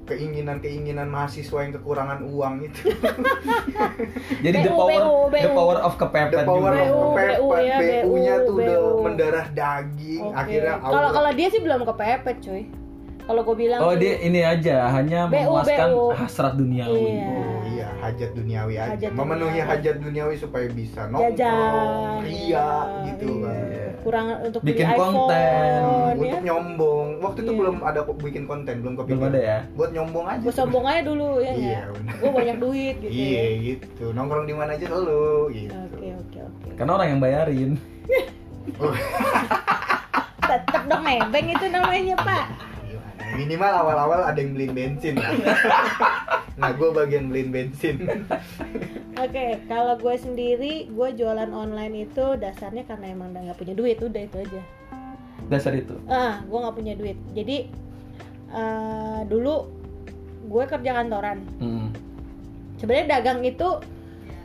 keinginan-keinginan 0.06 1.10
mahasiswa 1.10 1.60
yang 1.60 1.74
kekurangan 1.74 2.20
uang 2.24 2.54
itu. 2.64 2.94
jadi 4.46 4.58
the 4.62 4.70
BU, 4.70 4.78
power 4.78 5.02
BU, 5.02 5.16
the 5.34 5.50
BU. 5.50 5.58
power 5.58 5.78
of 5.82 5.94
The 5.94 6.00
kepepet 6.06 6.46
power 6.46 6.72
juga. 6.72 6.82
of 6.82 6.88
BU, 6.88 7.02
kepepet, 7.02 7.38
BU 7.38 7.50
ya, 7.58 7.78
BU-nya 8.06 8.36
tuh 8.40 8.54
BU. 8.54 8.62
udah 8.62 8.78
mendarah 9.02 9.48
daging. 9.50 10.24
Akhirnya 10.32 10.74
kalau 10.80 11.10
kalau 11.12 11.32
dia 11.34 11.48
sih 11.50 11.60
belum 11.60 11.82
kepepet 11.84 12.38
cuy 12.40 12.64
kalau 13.26 13.42
gue 13.42 13.58
bilang 13.58 13.82
oh 13.82 13.98
sih, 13.98 14.06
dia 14.06 14.14
ini 14.22 14.42
aja 14.46 14.86
hanya 14.94 15.26
BU, 15.26 15.34
memuaskan 15.50 15.90
BU. 15.90 16.06
hasrat 16.14 16.54
duniawi 16.54 17.02
Iya. 17.02 17.26
Oh 17.26 17.62
iya, 17.66 17.88
hajat 17.98 18.32
duniawi 18.38 18.74
aja. 18.78 18.90
Hajat 18.94 19.12
Memenuhi 19.12 19.50
duniawi. 19.58 19.70
hajat 19.74 19.96
duniawi 19.98 20.36
supaya 20.38 20.68
bisa 20.70 21.02
nongkrong, 21.10 21.34
gitu 21.34 21.42
iya. 22.38 22.70
kan. 23.42 23.66
Iya. 23.66 23.85
Kurang 24.06 24.26
untuk 24.40 24.62
Bikin 24.62 24.86
beli 24.86 24.94
iPhone, 24.94 25.14
konten. 25.18 25.82
Untuk 26.16 26.32
ya. 26.32 26.40
nyombong. 26.46 27.08
Waktu 27.20 27.40
itu 27.40 27.48
Iya. 27.48 27.58
belum 27.58 27.76
ada 27.82 28.00
kok 28.00 28.16
bikin 28.20 28.44
konten, 28.46 28.74
belum 28.80 28.94
kepikiran. 28.96 29.18
belum 29.18 29.28
ada 29.28 29.40
ya 29.42 29.58
Buat 29.74 29.90
nyombong 29.92 30.26
aja. 30.28 30.40
gue 30.40 30.54
sombong 30.54 30.86
aja 30.86 31.02
dulu 31.02 31.28
ya 31.40 31.52
Iya, 31.52 31.80
benar. 31.90 32.14
gue 32.16 32.30
banyak 32.32 32.58
duit 32.60 32.96
gitu 33.00 33.12
Iya 33.12 33.44
gitu. 33.60 34.04
Nongkrong 34.12 34.46
di 34.46 34.54
mana 34.54 34.70
aja 34.72 34.86
selalu 34.86 35.28
gitu. 35.52 35.74
oke 35.74 36.08
oke 36.16 36.38
oke 36.40 36.68
karena 36.76 36.92
orang 36.94 37.08
yang 37.10 37.20
bayarin 37.20 37.72
tetep 40.46 40.82
dong 40.86 41.02
nebeng 41.02 41.48
itu 41.50 41.66
namanya 41.68 42.16
pak? 42.20 42.44
Minimal 43.36 43.74
awal-awal 43.76 44.20
ada 44.24 44.38
yang 44.38 44.52
beliin 44.52 44.72
bensin 44.72 45.16
lah. 45.16 45.32
nah, 46.56 46.72
gue 46.72 46.90
bagian 46.90 47.28
beliin 47.28 47.50
bensin. 47.50 47.96
oke 49.16 49.46
kalau 49.66 49.96
gue 49.96 50.16
sendiri 50.16 50.74
gue 50.88 51.10
jualan 51.14 51.48
online 51.50 52.06
itu 52.06 52.36
dasarnya 52.36 52.84
karena 52.84 53.10
emang 53.10 53.32
udah 53.32 53.42
nggak 53.46 53.58
punya 53.58 53.74
duit 53.74 53.96
udah 53.98 54.22
itu 54.22 54.38
aja 54.38 54.62
dasar 55.46 55.72
itu 55.72 55.96
ah 56.06 56.40
gue 56.42 56.58
nggak 56.58 56.76
punya 56.76 56.94
duit 56.94 57.16
jadi 57.32 57.72
eh, 58.50 59.20
dulu 59.26 59.72
gue 60.46 60.64
kerja 60.66 60.92
kantoran 60.94 61.48
Hmm. 61.58 61.96
sebenarnya 62.76 63.08
dagang 63.14 63.40
itu 63.42 63.68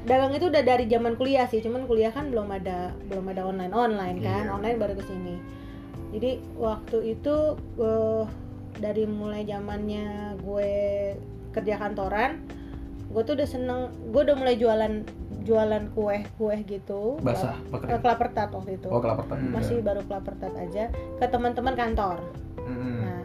dagang 0.01 0.33
itu 0.33 0.47
udah 0.47 0.63
dari 0.63 0.87
zaman 0.87 1.15
kuliah 1.15 1.45
sih 1.45 1.59
cuman 1.59 1.85
kuliah 1.85 2.09
kan 2.09 2.31
belum 2.31 2.47
ada 2.49 2.95
belum 3.07 3.27
ada 3.27 3.43
online 3.45 3.75
online 3.75 4.19
kan 4.19 4.45
Iya. 4.45 4.55
online 4.55 4.79
baru 4.79 4.95
ke 4.95 5.05
sini 5.05 5.35
jadi 6.11 6.31
waktu 6.57 6.97
itu 7.13 7.37
eh, 7.77 8.25
dari 8.77 9.05
mulai 9.05 9.43
zamannya 9.43 10.07
gue 10.39 10.73
kerja 11.51 11.75
kantoran 11.77 12.39
gue 13.07 13.23
tuh 13.23 13.35
udah 13.35 13.49
seneng 13.49 13.81
gue 14.07 14.21
udah 14.21 14.37
mulai 14.37 14.55
jualan 14.55 15.03
jualan 15.41 15.85
kue 15.91 16.23
kue 16.37 16.57
gitu 16.63 17.19
basah 17.19 17.59
kelapa 17.99 18.31
tart 18.31 18.53
waktu 18.53 18.77
itu 18.77 18.87
oh 18.87 19.01
kelapa 19.01 19.25
tart 19.25 19.41
Hmm. 19.41 19.51
masih 19.51 19.81
baru 19.81 20.05
kelapa 20.05 20.31
tart 20.33 20.55
aja 20.55 20.85
ke 20.93 21.27
teman-teman 21.27 21.75
kantor 21.75 22.23
Mm-mm. 22.61 22.97
Nah, 23.01 23.23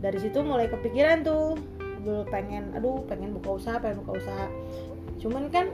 dari 0.00 0.16
situ 0.16 0.40
mulai 0.40 0.64
kepikiran 0.66 1.20
tuh, 1.20 1.58
gue 2.00 2.22
pengen, 2.26 2.70
aduh, 2.72 3.02
pengen 3.04 3.32
buka 3.32 3.56
usaha, 3.56 3.76
pengen 3.76 3.98
buka 3.98 4.20
usaha. 4.20 4.46
Cuman 5.16 5.48
kan 5.48 5.68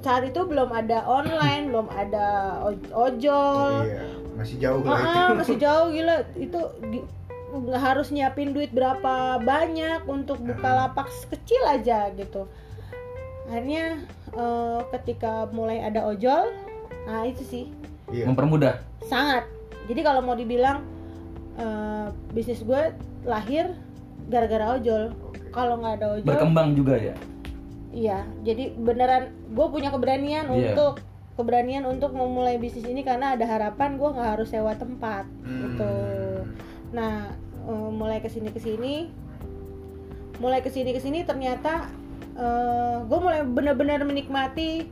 saat 0.00 0.24
itu 0.24 0.40
belum 0.40 0.70
ada 0.70 1.04
online, 1.04 1.68
belum 1.68 1.86
ada 1.88 2.26
oj- 2.64 2.90
ojol. 2.90 3.84
Iya, 3.84 4.02
masih 4.32 4.56
jauh 4.58 4.80
Ah, 4.80 4.88
lah 4.88 4.98
itu. 4.98 5.18
ah, 5.20 5.30
masih 5.36 5.56
jauh 5.56 5.86
gila. 5.88 6.16
Itu 6.34 6.60
nggak 7.52 7.82
harus 7.82 8.08
nyiapin 8.08 8.50
duit 8.50 8.72
berapa 8.72 9.36
banyak 9.38 10.08
untuk 10.08 10.40
buka 10.40 10.64
lapak 10.64 11.06
kecil 11.28 11.60
aja 11.66 12.08
gitu. 12.12 12.48
Akhirnya 13.44 14.00
eh, 14.32 14.80
ketika 14.90 15.46
mulai 15.50 15.84
ada 15.84 16.06
ojol, 16.06 16.48
nah 17.04 17.22
itu 17.22 17.44
sih. 17.44 17.64
Iya. 18.08 18.28
mempermudah. 18.28 18.76
Sangat. 19.02 19.44
Jadi 19.84 20.00
kalau 20.00 20.20
mau 20.20 20.32
dibilang 20.32 20.84
eh, 21.54 22.06
bisnis 22.32 22.60
gue 22.60 22.92
lahir 23.22 23.72
gara-gara 24.26 24.76
ojol. 24.76 25.12
Kalau 25.48 25.76
nggak 25.76 25.94
ada 26.00 26.06
ojol 26.16 26.28
berkembang 26.28 26.72
juga 26.72 26.96
ya? 26.96 27.14
Iya. 27.92 28.24
Jadi 28.40 28.72
beneran 28.72 29.28
gue 29.52 29.66
punya 29.68 29.92
keberanian 29.92 30.48
Iya. 30.48 30.72
untuk 30.72 31.04
keberanian 31.32 31.84
untuk 31.84 32.12
memulai 32.12 32.56
bisnis 32.56 32.84
ini 32.84 33.00
karena 33.00 33.32
ada 33.32 33.44
harapan 33.44 33.96
gue 33.96 34.08
nggak 34.08 34.28
harus 34.36 34.48
sewa 34.48 34.72
tempat 34.72 35.24
Hmm. 35.40 35.60
gitu 35.66 35.92
nah 36.92 37.32
eh, 37.64 37.90
mulai 37.90 38.20
ke 38.20 38.28
sini 38.28 38.48
ke 38.48 38.60
sini 38.60 39.08
mulai 40.38 40.60
ke 40.60 40.68
sini 40.68 40.92
ke 40.92 41.00
sini 41.00 41.22
ternyata 41.22 41.88
gue 43.04 43.18
mulai 43.20 43.44
bener-bener 43.44 44.00
menikmati 44.02 44.88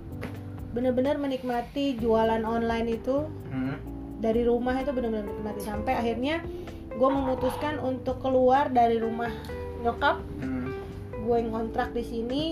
bener-bener 0.71 1.17
menikmati 1.17 1.97
jualan 1.97 2.45
online 2.45 2.89
itu 2.93 3.27
Hmm. 3.51 3.75
dari 4.21 4.47
rumah 4.47 4.79
itu 4.79 4.93
benar-benar 4.93 5.27
menikmati 5.27 5.61
sampai 5.61 5.97
akhirnya 5.97 6.39
gue 6.87 7.09
memutuskan 7.11 7.81
untuk 7.81 8.23
keluar 8.23 8.69
dari 8.69 9.01
rumah 9.01 9.33
nyokap 9.81 10.21
Hmm. 10.39 10.71
gue 11.11 11.39
ngontrak 11.43 11.91
di 11.91 12.05
sini 12.05 12.45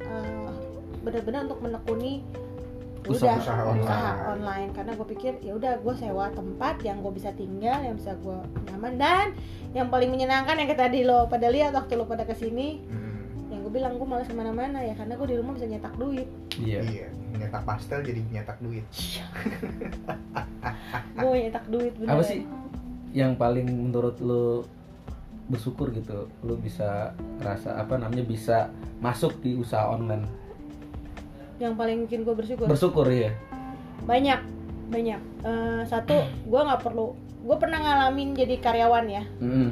eh, 0.00 0.50
benar-benar 1.00 1.46
untuk 1.46 1.60
menekuni 1.62 2.24
Usaha- 3.02 3.32
udah 3.32 3.34
usaha 3.38 3.62
usaha 3.72 3.72
online. 3.72 4.28
online. 4.30 4.70
Karena 4.70 4.92
gue 4.92 5.06
pikir 5.08 5.32
ya 5.40 5.52
udah 5.52 5.72
gue 5.76 5.94
sewa 5.94 6.28
tempat 6.30 6.76
yang 6.80 6.98
gue 6.98 7.10
bisa 7.10 7.30
tinggal 7.32 7.80
yang 7.80 7.94
bisa 7.94 8.12
gue 8.14 8.38
nyaman. 8.66 8.92
Dan 8.94 9.26
yang 9.70 9.88
paling 9.88 10.08
menyenangkan 10.08 10.54
yang 10.54 10.66
kayak 10.66 10.82
tadi 10.82 11.02
lo 11.02 11.24
pada 11.26 11.46
lihat 11.46 11.72
waktu 11.72 11.94
lo 11.94 12.04
pada 12.04 12.22
ke 12.22 12.32
sini 12.32 12.82
Hmm. 12.82 13.48
yang 13.48 13.60
gue 13.62 13.72
bilang 13.72 13.94
gue 13.94 14.04
malas 14.04 14.24
ke 14.24 14.32
mana-mana 14.32 14.78
ya 14.78 14.92
karena 14.92 15.14
gue 15.14 15.26
di 15.26 15.36
rumah 15.36 15.52
bisa 15.52 15.64
nyetak 15.64 15.94
duit. 15.94 16.28
Iya. 16.54 16.80
Iya, 16.82 17.06
nyetak 17.32 17.62
pastel 17.64 18.00
jadi 18.00 18.20
nyetak 18.28 18.58
duit. 18.58 18.84
gue 21.16 21.36
nyetak 21.40 21.64
duit 21.66 21.92
beneran. 21.96 22.14
Apa 22.14 22.22
sih 22.22 22.40
yang 23.10 23.34
paling 23.34 23.66
menurut 23.66 24.16
lo 24.20 24.64
bersyukur 25.46 25.90
gitu? 25.90 26.30
Lo 26.40 26.54
bisa 26.54 27.10
rasa 27.38 27.74
apa 27.74 27.96
namanya 27.96 28.22
bisa 28.22 28.70
masuk 28.98 29.40
di 29.40 29.54
usaha 29.54 29.88
online 29.88 30.24
yang 31.60 31.76
paling 31.76 32.08
bikin 32.08 32.24
gue 32.24 32.34
bersyukur. 32.34 32.66
Bersyukur 32.66 33.06
ya 33.12 33.36
banyak 34.10 34.40
banyak. 34.90 35.20
Eh, 35.46 35.82
satu 35.86 36.16
gue 36.24 36.60
nggak 36.60 36.82
perlu 36.82 37.14
gue 37.40 37.56
pernah 37.56 37.78
ngalamin 37.80 38.36
jadi 38.36 38.54
karyawan 38.60 39.06
ya. 39.08 39.24
Mm. 39.40 39.70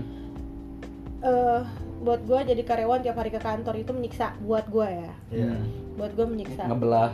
eh 1.19 1.61
buat 1.99 2.23
gue 2.23 2.55
jadi 2.55 2.63
karyawan 2.63 3.03
tiap 3.03 3.19
hari 3.19 3.35
ke 3.35 3.43
kantor 3.43 3.75
itu 3.75 3.91
menyiksa 3.91 4.39
buat 4.47 4.71
gue 4.71 4.87
ya. 4.87 5.13
Iya. 5.35 5.53
Mm. 5.59 5.67
buat 5.99 6.13
gue 6.15 6.27
menyiksa. 6.29 6.65
Ngebelah 6.71 7.13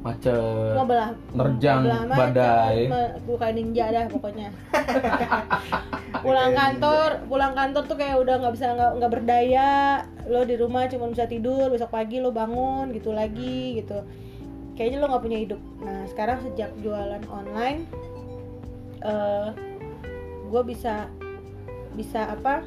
macet 0.00 0.32
ngebelah. 0.80 1.12
nerjang 1.36 1.84
ngebelah 1.84 2.04
macet, 2.08 2.20
badai. 2.32 2.78
kayak 3.36 3.52
ninja 3.52 3.84
dah 3.92 4.04
pokoknya. 4.08 4.48
Pulang 6.24 6.52
kantor 6.56 7.10
pulang 7.28 7.52
kantor 7.52 7.82
tuh 7.84 7.96
kayak 8.00 8.16
udah 8.16 8.34
nggak 8.40 8.54
bisa 8.56 8.66
nggak 8.72 8.92
nggak 8.96 9.12
berdaya 9.12 9.70
lo 10.30 10.40
di 10.42 10.54
rumah 10.54 10.86
cuma 10.86 11.06
bisa 11.06 11.26
tidur 11.26 11.66
besok 11.68 11.90
pagi 11.90 12.16
lo 12.16 12.30
bangun 12.30 12.90
gitu 12.90 13.10
lagi 13.10 13.76
gitu. 13.76 13.98
Kayaknya 14.72 14.98
lo 14.98 15.06
nggak 15.08 15.22
punya 15.22 15.38
hidup. 15.38 15.60
Nah 15.78 16.06
sekarang 16.06 16.38
sejak 16.42 16.70
jualan 16.78 17.20
online 17.26 17.84
eh 19.00 19.48
gue 20.46 20.62
bisa 20.64 21.10
bisa 21.92 22.30
apa? 22.30 22.62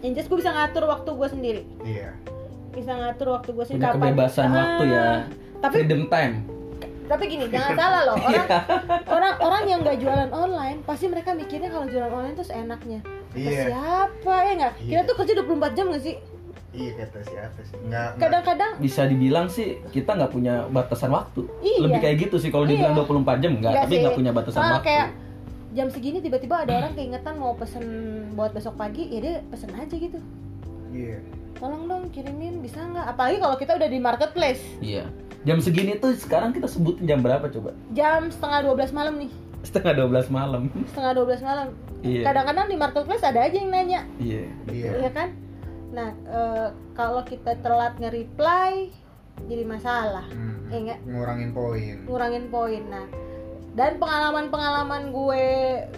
Yang 0.00 0.12
jelas 0.14 0.26
gue 0.26 0.38
bisa 0.38 0.52
ngatur 0.52 0.84
waktu 0.84 1.10
gue 1.10 1.28
sendiri. 1.30 1.62
Iya. 1.80 2.10
bisa 2.70 2.90
ngatur 2.90 3.30
waktu 3.32 3.50
gue 3.50 3.64
sendiri 3.64 3.86
punya 3.86 4.10
kebebasan 4.10 4.46
Ah, 4.46 4.56
waktu 4.56 4.84
ya. 4.84 5.06
tapi 5.60 5.74
freedom 5.78 6.02
time. 6.08 6.34
tapi 7.04 7.22
gini 7.28 7.46
jangan 7.46 7.70
salah 7.72 8.02
loh. 8.02 8.18
Orang 8.26 8.48
orang 9.06 9.34
orang 9.38 9.62
yang 9.64 9.80
nggak 9.80 9.98
jualan 10.00 10.30
online 10.32 10.82
pasti 10.82 11.06
mereka 11.06 11.30
mikirnya 11.32 11.68
kalau 11.68 11.86
jualan 11.86 12.08
online 12.08 12.34
tuh 12.34 12.42
seenaknya 12.42 12.98
Kata 13.30 13.38
Iya. 13.38 13.60
siapa 13.64 14.34
ya 14.40 14.52
nggak? 14.56 14.72
Iya. 14.76 14.90
kita 14.90 15.00
tuh 15.04 15.14
kerja 15.16 15.32
24 15.38 15.70
jam 15.72 15.86
nggak 15.86 16.02
sih 16.02 16.14
Iya 16.74 16.90
kata 16.96 17.18
si 17.22 17.34
atas. 17.34 17.66
Enggak. 17.72 17.86
enggak. 17.86 18.18
kadang-kadang 18.18 18.70
bisa 18.78 19.02
dibilang 19.06 19.46
sih 19.46 19.78
kita 19.88 20.10
nggak 20.12 20.28
punya 20.28 20.66
batasan 20.68 21.08
waktu 21.08 21.46
Iya. 21.60 21.78
lebih 21.80 21.98
kayak 22.00 22.16
gitu 22.20 22.36
sih 22.36 22.50
kalau 22.50 22.66
dibilang 22.66 22.92
Iya. 22.92 23.06
24 23.06 23.38
jam 23.38 23.52
enggak 23.54 23.72
tapi 23.78 23.94
nggak 24.02 24.16
punya 24.16 24.32
batasan 24.32 24.58
Soalnya 24.58 24.74
waktu 24.74 24.88
kayak 24.88 25.06
jam 25.72 25.86
segini 25.88 26.18
tiba-tiba 26.18 26.54
ada 26.60 26.72
orang 26.76 26.92
keingetan 26.92 27.34
mau 27.34 27.54
pesen 27.54 27.84
buat 28.32 28.50
besok 28.50 28.74
pagi 28.74 29.06
ya 29.08 29.18
dia 29.20 29.34
pesen 29.48 29.70
aja 29.72 29.90
gitu 29.90 30.18
Iya. 30.90 31.18
tolong 31.54 31.86
dong 31.86 32.04
kirimin 32.10 32.58
bisa 32.58 32.78
nggak 32.80 33.06
apalagi 33.08 33.38
kalau 33.38 33.54
kita 33.54 33.72
udah 33.74 33.88
di 33.88 33.98
marketplace 33.98 34.62
iya 34.80 35.06
jam 35.42 35.58
segini 35.58 35.94
tuh 35.96 36.14
sekarang 36.14 36.50
kita 36.50 36.66
sebutin 36.66 37.04
jam 37.04 37.18
berapa 37.20 37.46
coba 37.48 37.70
jam 37.90 38.26
setengah 38.28 38.66
12 38.68 38.90
malam 38.90 39.14
nih 39.16 39.30
setengah 39.62 39.92
12 40.00 40.26
malam 40.28 40.62
setengah 40.88 41.12
12 41.16 41.38
malam 41.40 41.68
Iya. 42.00 42.20
kadang-kadang 42.22 42.66
di 42.66 42.76
marketplace 42.76 43.24
ada 43.24 43.40
aja 43.40 43.56
yang 43.56 43.70
nanya 43.70 44.00
iya 44.18 44.44
Iya. 44.68 44.90
Iya 45.00 45.10
kan? 45.10 45.28
Nah, 45.90 46.10
eh, 46.24 46.66
kalau 46.92 47.20
kita 47.22 47.58
telat 47.58 47.98
nge-reply 47.98 48.88
jadi 49.44 49.64
masalah. 49.64 50.24
Hmm. 50.26 50.70
Eh, 50.70 50.78
enggak. 50.80 50.98
Ngurangin 51.04 51.50
poin. 51.50 51.96
Ngurangin 52.04 52.44
poin. 52.48 52.82
Nah, 52.86 53.06
dan 53.74 53.98
pengalaman-pengalaman 53.98 55.10
gue 55.10 55.44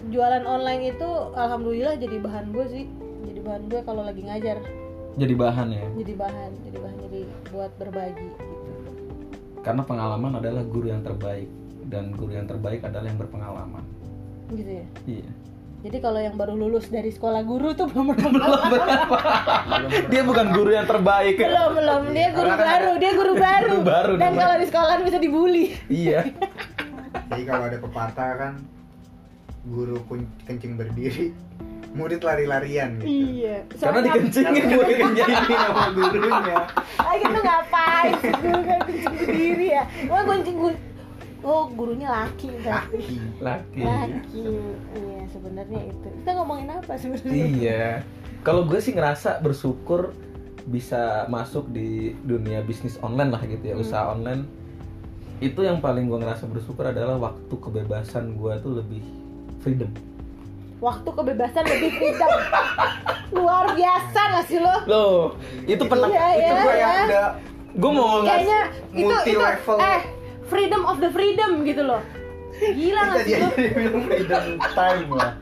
jualan 0.08 0.44
online 0.44 0.90
itu 0.90 1.08
alhamdulillah 1.32 1.94
jadi 1.94 2.16
bahan 2.18 2.50
gue 2.50 2.66
sih. 2.66 2.84
Jadi 3.22 3.40
bahan 3.40 3.62
gue 3.68 3.80
kalau 3.82 4.02
lagi 4.02 4.22
ngajar. 4.22 4.58
jadi 5.16 5.32
bahan 5.32 5.72
ya 5.72 5.80
Jadi 5.96 6.12
bahan, 6.12 6.50
jadi 6.60 6.76
bahan 6.76 6.96
jadi 7.02 7.20
buat 7.48 7.72
berbagi 7.80 8.20
gitu. 8.20 8.52
karena 9.64 9.80
pengalaman 9.80 10.36
adalah 10.36 10.60
guru 10.60 10.92
yang 10.92 11.00
terbaik 11.00 11.48
dan 11.88 12.12
guru 12.12 12.36
yang 12.36 12.44
terbaik 12.44 12.84
adalah 12.84 13.08
yang 13.08 13.16
berpengalaman 13.16 13.80
Gitu 14.52 14.68
ya. 14.76 14.86
iya 15.08 15.30
Jadi 15.86 16.02
kalau 16.02 16.18
yang 16.18 16.34
baru 16.34 16.58
lulus 16.58 16.90
dari 16.90 17.08
sekolah 17.08 17.40
guru 17.40 17.70
tuh 17.70 17.86
belum 17.86 18.10
belum 18.10 18.32
berapa 18.34 19.18
dia 20.10 20.22
bukan 20.22 20.46
guru 20.50 20.70
yang 20.72 20.82
terbaik 20.84 21.38
belum 21.38 21.70
belum 21.74 22.02
dia 22.10 22.28
guru 22.32 22.42
Karena 22.44 22.58
kan 22.58 22.66
baru, 22.66 22.90
dia 22.96 23.12
guru 23.14 23.32
baru. 23.36 23.68
Guru 23.70 23.82
baru 23.86 24.12
Dan 24.16 24.32
kalau 24.34 24.54
di 24.56 24.66
sekolah 24.66 24.94
bisa 25.00 25.18
dibully. 25.18 25.66
iya 25.86 26.26
Jadi 27.24 27.42
kalau 27.44 27.64
ada 27.64 27.78
pepatah 27.78 28.30
kan 28.36 28.52
guru 29.64 29.98
kencing 30.42 30.74
berdiri, 30.74 31.30
murid 31.92 32.18
lari-larian 32.20 32.98
gitu. 32.98 33.06
Iya. 33.06 33.56
karena 33.68 33.78
Soalnya- 33.78 34.14
dikencingin 34.16 34.62
gue 34.68 34.84
Jadi 35.12 35.32
sama 35.52 35.84
gurunya. 35.92 36.56
Ah 36.96 37.14
gitu 37.14 37.38
ngapain 37.40 38.12
sih 38.16 38.32
guru 38.36 38.60
kan 38.60 38.78
kuncing 38.80 39.14
berdiri 39.16 39.66
ya? 39.72 39.82
Wah 40.06 40.22
kuncing 40.24 40.56
gu- 40.56 40.82
Oh 41.46 41.70
gurunya 41.70 42.08
laki 42.08 42.50
berarti. 42.58 42.98
Kaki. 42.98 43.16
laki 43.38 43.80
Laki. 43.80 44.42
Iya 44.92 45.20
sebenarnya 45.30 45.80
itu. 45.86 46.06
Kita 46.12 46.30
ngomongin 46.34 46.68
apa 46.72 46.92
sebenarnya? 46.96 47.30
iya 47.32 47.86
kalau 48.42 48.62
gue 48.62 48.78
sih 48.78 48.90
ngerasa 48.90 49.38
bersyukur 49.40 50.10
bisa 50.64 51.02
masuk 51.26 51.66
di 51.68 51.90
dunia 52.20 52.58
bisnis 52.60 52.98
online 53.00 53.30
lah 53.30 53.42
gitu 53.42 53.62
ya 53.64 53.74
Hmm. 53.74 53.82
usaha 53.82 54.04
online 54.08 54.42
itu 55.38 55.60
yang 55.60 55.78
paling 55.78 56.06
gue 56.06 56.16
ngerasa 56.16 56.44
bersyukur 56.44 56.84
adalah 56.84 57.14
waktu 57.16 57.50
kebebasan 57.52 58.34
gue 58.34 58.52
tuh 58.60 58.72
lebih 58.76 59.02
freedom 59.60 59.90
Waktu 60.76 61.08
kebebasan 61.08 61.64
lebih 61.64 61.88
freedom. 61.90 62.30
Luar 63.36 63.72
biasa 63.72 64.20
gak 64.30 64.44
sih 64.44 64.58
lo? 64.58 64.74
loh 64.84 65.20
itu 65.64 65.82
pernah 65.82 66.06
Iya, 66.06 66.26
Itu 66.28 66.42
iya, 66.44 66.52
gue 66.56 66.74
yang 66.74 66.90
ya. 66.90 67.04
udah 67.04 67.26
gue 67.72 67.90
mau 67.92 68.06
ngasih 68.20 68.60
itu 68.92 69.04
multi 69.06 69.30
itu 69.30 69.40
level. 69.40 69.76
eh 69.78 70.00
freedom 70.46 70.82
of 70.86 71.02
the 71.02 71.10
freedom 71.10 71.62
gitu 71.66 71.82
loh. 71.82 72.02
Gila 72.56 73.00
gak 73.12 73.16
tadi 73.20 73.30
sih 73.30 73.36
lo? 73.42 73.48
freedom 74.08 74.44
time 74.72 75.08
lah. 75.12 75.32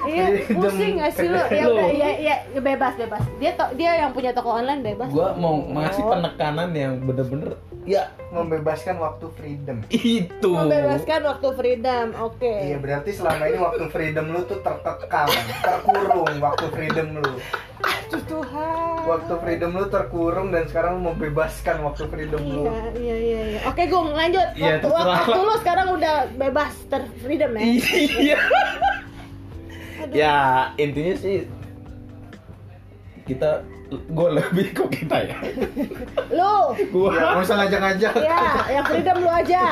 Iya, 0.00 0.24
pusing 0.48 0.94
gak 0.98 1.12
sih 1.12 1.28
lo? 1.28 1.42
Ya 1.52 1.64
udah, 1.66 1.88
ya, 1.90 2.10
ya, 2.16 2.34
ya 2.48 2.60
bebas 2.60 2.96
bebas. 2.96 3.22
Dia 3.36 3.52
to- 3.54 3.72
dia 3.74 3.90
yang 3.98 4.10
punya 4.10 4.32
toko 4.32 4.50
online 4.52 4.80
bebas. 4.82 5.08
gue 5.08 5.28
mau 5.36 5.60
ngasih 5.60 6.00
Oh. 6.00 6.10
penekanan 6.10 6.70
yang 6.72 6.96
bener-bener 6.98 7.54
ya 7.84 8.04
Membebaskan 8.28 8.96
waktu 8.98 9.26
freedom. 9.32 9.80
itu 9.88 10.44
Membebaskan 10.46 11.20
waktu 11.24 11.48
freedom, 11.50 12.06
oke. 12.18 12.44
Iya 12.44 12.76
berarti 12.76 13.10
selama 13.10 13.42
ini 13.44 13.58
waktu 13.58 13.84
freedom 13.88 14.26
lu 14.28 14.40
tuh 14.42 14.60
terkekang, 14.60 15.28
terkurung 15.58 16.32
waktu 16.38 16.66
freedom 16.68 17.06
lu. 17.16 17.32
Aduh 17.78 18.22
Tuhan. 18.26 18.96
Waktu 19.06 19.34
freedom 19.38 19.70
lu 19.72 19.86
terkurung 19.86 20.48
dan 20.50 20.64
sekarang 20.66 20.98
lu 20.98 21.08
membebaskan 21.08 21.80
waktu 21.82 22.04
freedom 22.06 22.42
lu. 22.42 22.64
Iya, 22.66 22.76
iya, 22.94 23.16
iya, 23.16 23.40
iya. 23.50 23.60
Oke, 23.64 23.84
Gung, 23.86 24.12
lanjut. 24.12 24.48
Iya, 24.54 24.64
waktu, 24.74 24.84
terserah. 24.86 25.08
waktu 25.14 25.38
lu 25.38 25.54
sekarang 25.58 25.86
udah 25.90 26.14
bebas 26.34 26.72
ter 26.86 27.02
freedom 27.18 27.50
ya. 27.54 27.64
iya 28.20 28.38
Aduh. 29.98 30.14
ya 30.14 30.36
intinya 30.76 31.14
sih 31.14 31.36
kita 33.24 33.60
gue 33.88 34.28
lebih 34.30 34.66
kok 34.72 34.88
kita 34.88 35.16
ya 35.24 35.36
Lu. 36.36 36.76
gue 36.76 37.08
Ya, 37.10 37.24
nggak 37.30 37.42
usah 37.42 37.56
ngajak-ngajak. 37.58 38.12
Ya, 38.18 38.40
yang 38.70 38.84
freedom 38.84 39.16
lu 39.18 39.30
aja. 39.30 39.62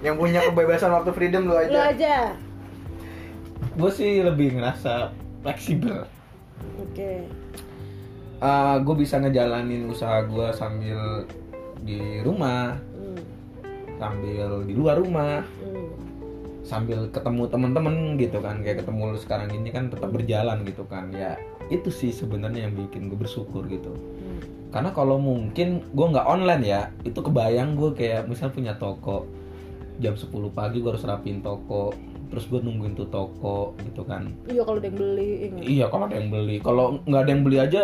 Yang 0.00 0.16
punya 0.16 0.40
kebebasan 0.44 0.90
waktu 0.92 1.10
freedom 1.10 1.42
lu 1.44 1.54
Lu 1.54 1.58
aja. 1.58 1.90
aja. 1.90 2.16
gue 3.72 3.90
sih 3.90 4.20
lebih 4.20 4.54
ngerasa 4.54 5.10
fleksibel 5.40 6.04
Oke. 6.78 7.24
gue 8.78 8.94
bisa 8.96 9.16
ngejalanin 9.16 9.86
usaha 9.86 10.20
gue 10.22 10.46
sambil 10.52 11.24
di 11.80 12.20
rumah 12.20 12.76
Hmm. 12.92 13.18
sambil 13.96 14.62
di 14.62 14.72
luar 14.72 14.98
rumah 14.98 15.40
Hmm. 15.58 15.88
Sambil 16.72 17.04
ketemu 17.12 17.52
temen-temen 17.52 18.16
gitu 18.16 18.40
kan 18.40 18.64
kayak 18.64 18.80
ketemu 18.80 19.12
lu 19.12 19.18
sekarang 19.20 19.52
ini 19.52 19.68
kan 19.68 19.92
tetap 19.92 20.08
berjalan 20.08 20.64
gitu 20.64 20.88
kan. 20.88 21.12
Ya 21.12 21.36
itu 21.68 21.92
sih 21.92 22.08
sebenarnya 22.08 22.64
yang 22.64 22.72
bikin 22.72 23.12
gue 23.12 23.18
bersyukur 23.20 23.68
gitu. 23.68 23.92
Hmm. 23.92 24.40
karena 24.72 24.88
kalau 24.96 25.20
mungkin 25.20 25.84
gue 25.92 26.06
nggak 26.16 26.24
online 26.24 26.64
ya 26.64 26.88
itu 27.04 27.20
kebayang 27.20 27.76
gue 27.76 27.92
kayak 27.92 28.24
misal 28.24 28.48
punya 28.48 28.72
toko 28.80 29.28
jam 30.00 30.16
10 30.16 30.32
pagi 30.56 30.80
gue 30.80 30.88
harus 30.96 31.04
rapiin 31.04 31.44
toko 31.44 31.92
terus 32.32 32.48
gue 32.48 32.56
nungguin 32.56 32.96
tuh 32.96 33.04
toko 33.12 33.76
gitu 33.84 34.00
kan. 34.08 34.32
Iya 34.48 34.64
kalau 34.64 34.80
ada 34.80 34.88
yang 34.88 34.96
beli 34.96 35.30
ingat. 35.44 35.64
Iya 35.68 35.86
kalau 35.92 36.04
ada 36.08 36.16
yang 36.16 36.28
beli. 36.32 36.56
Kalau 36.64 36.84
nggak 37.04 37.20
ada 37.20 37.30
yang 37.36 37.42
beli 37.44 37.58
aja 37.60 37.82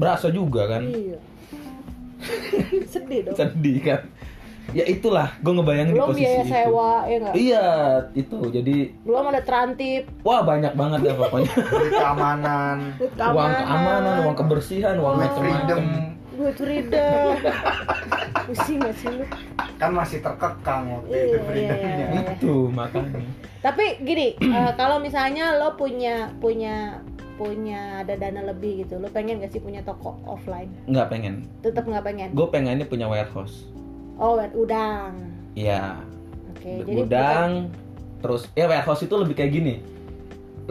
berasa 0.00 0.32
juga 0.32 0.64
kan. 0.64 0.88
Iya. 0.88 1.18
Sedih 2.92 3.20
dong. 3.28 3.36
Sedih 3.36 3.78
kan 3.84 4.00
ya 4.72 4.84
itulah. 4.86 5.28
Gue 5.44 5.52
ngebayangin 5.52 5.92
di 5.92 5.98
belum 5.98 6.08
posisi 6.08 6.24
biaya 6.24 6.40
itu. 6.40 6.50
sewa 6.50 6.92
ya 7.04 7.30
iya 7.36 7.66
itu. 8.14 8.38
Jadi 8.48 8.76
belum 9.04 9.24
ada 9.28 9.42
trantip 9.42 10.02
wah 10.22 10.40
banyak 10.40 10.72
banget 10.72 11.00
ya 11.04 11.12
pokoknya. 11.12 11.52
Keamanan. 12.00 12.78
Uang 13.04 13.52
keamanan. 13.52 14.16
uang 14.24 14.36
kebersihan 14.38 14.96
uang 14.96 15.14
macam-macam. 15.18 15.42
freedom. 15.42 15.82
Gue 16.34 16.50
freedom. 16.54 17.28
Pusing 18.46 18.76
gak 18.76 18.94
sih 19.00 19.08
lu? 19.08 19.24
Kan 19.80 19.96
masih 19.96 20.20
terkekang 20.20 20.84
waktu 20.92 21.08
Iya, 21.10 21.22
itu 21.24 21.32
iya, 21.32 21.42
freedomnya. 21.48 21.94
iya. 22.12 22.22
itu 22.36 22.54
makanya. 22.70 23.20
Tapi 23.60 23.84
gini 24.02 24.26
eh, 24.58 24.72
kalau 24.76 25.00
misalnya 25.00 25.56
lo 25.56 25.74
punya 25.74 26.28
punya 26.38 27.00
punya 27.34 27.98
ada 27.98 28.14
dana 28.14 28.46
lebih 28.46 28.86
gitu 28.86 28.94
lo 29.02 29.10
pengen 29.10 29.42
gak 29.42 29.50
sih 29.50 29.58
punya 29.58 29.82
toko 29.82 30.18
offline? 30.22 30.70
Nggak 30.86 31.06
pengen. 31.08 31.34
Tetap 31.62 31.82
nggak 31.82 32.04
pengen? 32.04 32.28
Gue 32.30 32.46
pengennya 32.46 32.84
punya 32.84 33.08
warehouse 33.08 33.66
oh 34.24 34.40
wet 34.40 34.52
udang. 34.56 35.12
Iya. 35.52 36.00
Oke 36.56 36.80
jadi 36.80 36.92
gudang 37.04 37.50
terus 38.24 38.48
ya 38.56 38.64
warehouse 38.64 39.04
itu 39.04 39.14
lebih 39.20 39.36
kayak 39.36 39.52
gini. 39.52 39.74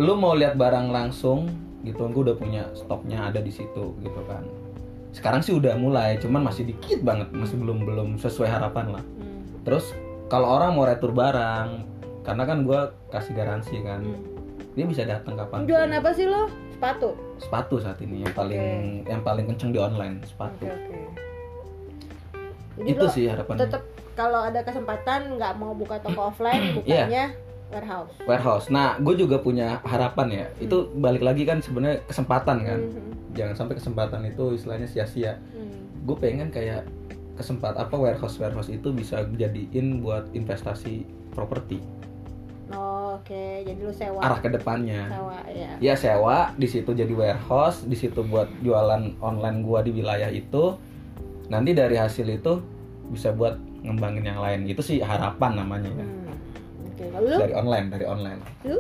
Lu 0.02 0.18
mau 0.18 0.34
lihat 0.34 0.58
barang 0.58 0.90
langsung 0.90 1.54
gitu 1.86 2.10
gue 2.10 2.24
udah 2.32 2.38
punya 2.40 2.64
stoknya 2.74 3.30
ada 3.30 3.38
di 3.38 3.54
situ 3.54 3.94
gitu 4.02 4.22
kan. 4.26 4.42
Sekarang 5.14 5.46
sih 5.46 5.54
udah 5.54 5.78
mulai 5.78 6.18
cuman 6.18 6.50
masih 6.50 6.66
dikit 6.66 7.06
banget 7.06 7.30
masih 7.30 7.62
belum 7.62 7.86
belum 7.86 8.10
sesuai 8.18 8.50
harapan 8.50 8.98
lah. 8.98 9.04
Hmm, 9.22 9.46
terus 9.62 9.94
kalau 10.34 10.50
orang 10.58 10.74
mau 10.74 10.90
retur 10.90 11.14
barang 11.14 11.86
karena 12.26 12.44
kan 12.50 12.66
gue 12.66 12.80
kasih 13.14 13.36
garansi 13.38 13.84
kan 13.86 14.02
hmm. 14.02 14.74
dia 14.74 14.86
bisa 14.90 15.06
datang 15.06 15.38
kapan 15.38 15.70
jualan 15.70 15.94
apa 15.94 16.10
sih 16.18 16.26
lo? 16.26 16.50
Sepatu? 16.74 17.14
Sepatu 17.38 17.76
saat 17.78 18.02
ini 18.02 18.26
yang 18.26 18.34
paling 18.34 19.06
yang 19.06 19.22
paling 19.22 19.46
kenceng 19.46 19.70
di 19.70 19.78
online 19.78 20.26
sepatu. 20.26 20.66
Oke 20.66 20.74
oke 20.74 21.33
jadi 22.76 22.90
itu 22.90 23.06
sih 23.10 23.26
harapannya. 23.28 23.62
tetap 23.64 23.82
kalau 24.14 24.40
ada 24.40 24.62
kesempatan 24.62 25.38
nggak 25.38 25.54
mau 25.58 25.74
buka 25.74 25.98
toko 26.00 26.22
offline 26.30 26.78
Iya. 26.84 27.06
bukanya 27.06 27.26
warehouse. 27.70 28.14
Warehouse. 28.24 28.66
Nah 28.70 28.98
gue 28.98 29.16
juga 29.16 29.38
punya 29.38 29.82
harapan 29.82 30.28
ya. 30.30 30.46
Itu 30.58 30.94
balik 30.94 31.22
lagi 31.22 31.42
kan 31.44 31.58
sebenarnya 31.60 32.06
kesempatan 32.06 32.58
kan. 32.62 32.80
Mhm. 32.82 33.12
jangan 33.34 33.56
sampai 33.58 33.76
kesempatan 33.76 34.22
itu 34.24 34.54
istilahnya 34.54 34.86
sia-sia. 34.86 35.42
Hmm. 35.52 35.74
gue 36.04 36.14
pengen 36.16 36.50
kayak 36.50 36.86
kesempat 37.34 37.74
apa 37.74 37.96
warehouse 37.96 38.38
warehouse 38.38 38.70
itu 38.70 38.94
bisa 38.94 39.26
jadiin 39.34 40.00
buat 40.00 40.30
investasi 40.32 41.02
properti. 41.32 41.82
Oh, 42.70 43.18
oke. 43.18 43.44
Jadi 43.64 43.80
lo 43.80 43.90
sewa. 43.90 44.22
Arah 44.22 44.38
ke 44.38 44.50
depannya. 44.50 45.10
Sewa 45.10 45.38
ya 45.48 45.72
ya 45.80 45.94
sewa. 45.94 46.54
Di 46.54 46.66
situ 46.66 46.94
jadi 46.94 47.10
warehouse. 47.10 47.84
Di 47.84 47.94
situ 47.94 48.22
buat 48.22 48.50
jualan 48.60 49.18
online 49.20 49.62
gua 49.62 49.82
di 49.82 49.90
wilayah 49.92 50.30
itu 50.30 50.78
nanti 51.48 51.72
dari 51.72 51.96
hasil 51.96 52.24
itu 52.26 52.60
bisa 53.10 53.32
buat 53.32 53.56
ngembangin 53.84 54.24
yang 54.26 54.40
lain. 54.40 54.64
Itu 54.66 54.80
sih 54.80 55.00
harapan 55.00 55.60
namanya 55.60 55.90
ya. 55.92 56.06
Hmm. 56.06 56.22
lalu 57.14 57.28
lu? 57.28 57.38
Dari 57.42 57.54
online 57.54 57.86
dari 57.90 58.06
online. 58.06 58.40
Lu? 58.64 58.78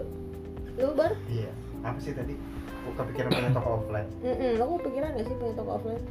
Lu 0.79 0.87
bar? 0.95 1.11
Iya. 1.27 1.51
Apa 1.83 1.99
sih 1.99 2.15
tadi? 2.15 2.33
Gua 2.83 2.93
kepikiran 2.99 3.29
punya 3.29 3.51
toko 3.51 3.69
offline. 3.77 4.07
Mm-mm, 4.21 4.51
lo 4.55 4.63
kepikiran 4.79 5.09
gak 5.15 5.25
sih 5.27 5.35
punya 5.35 5.53
toko 5.55 5.71
offline? 5.75 6.03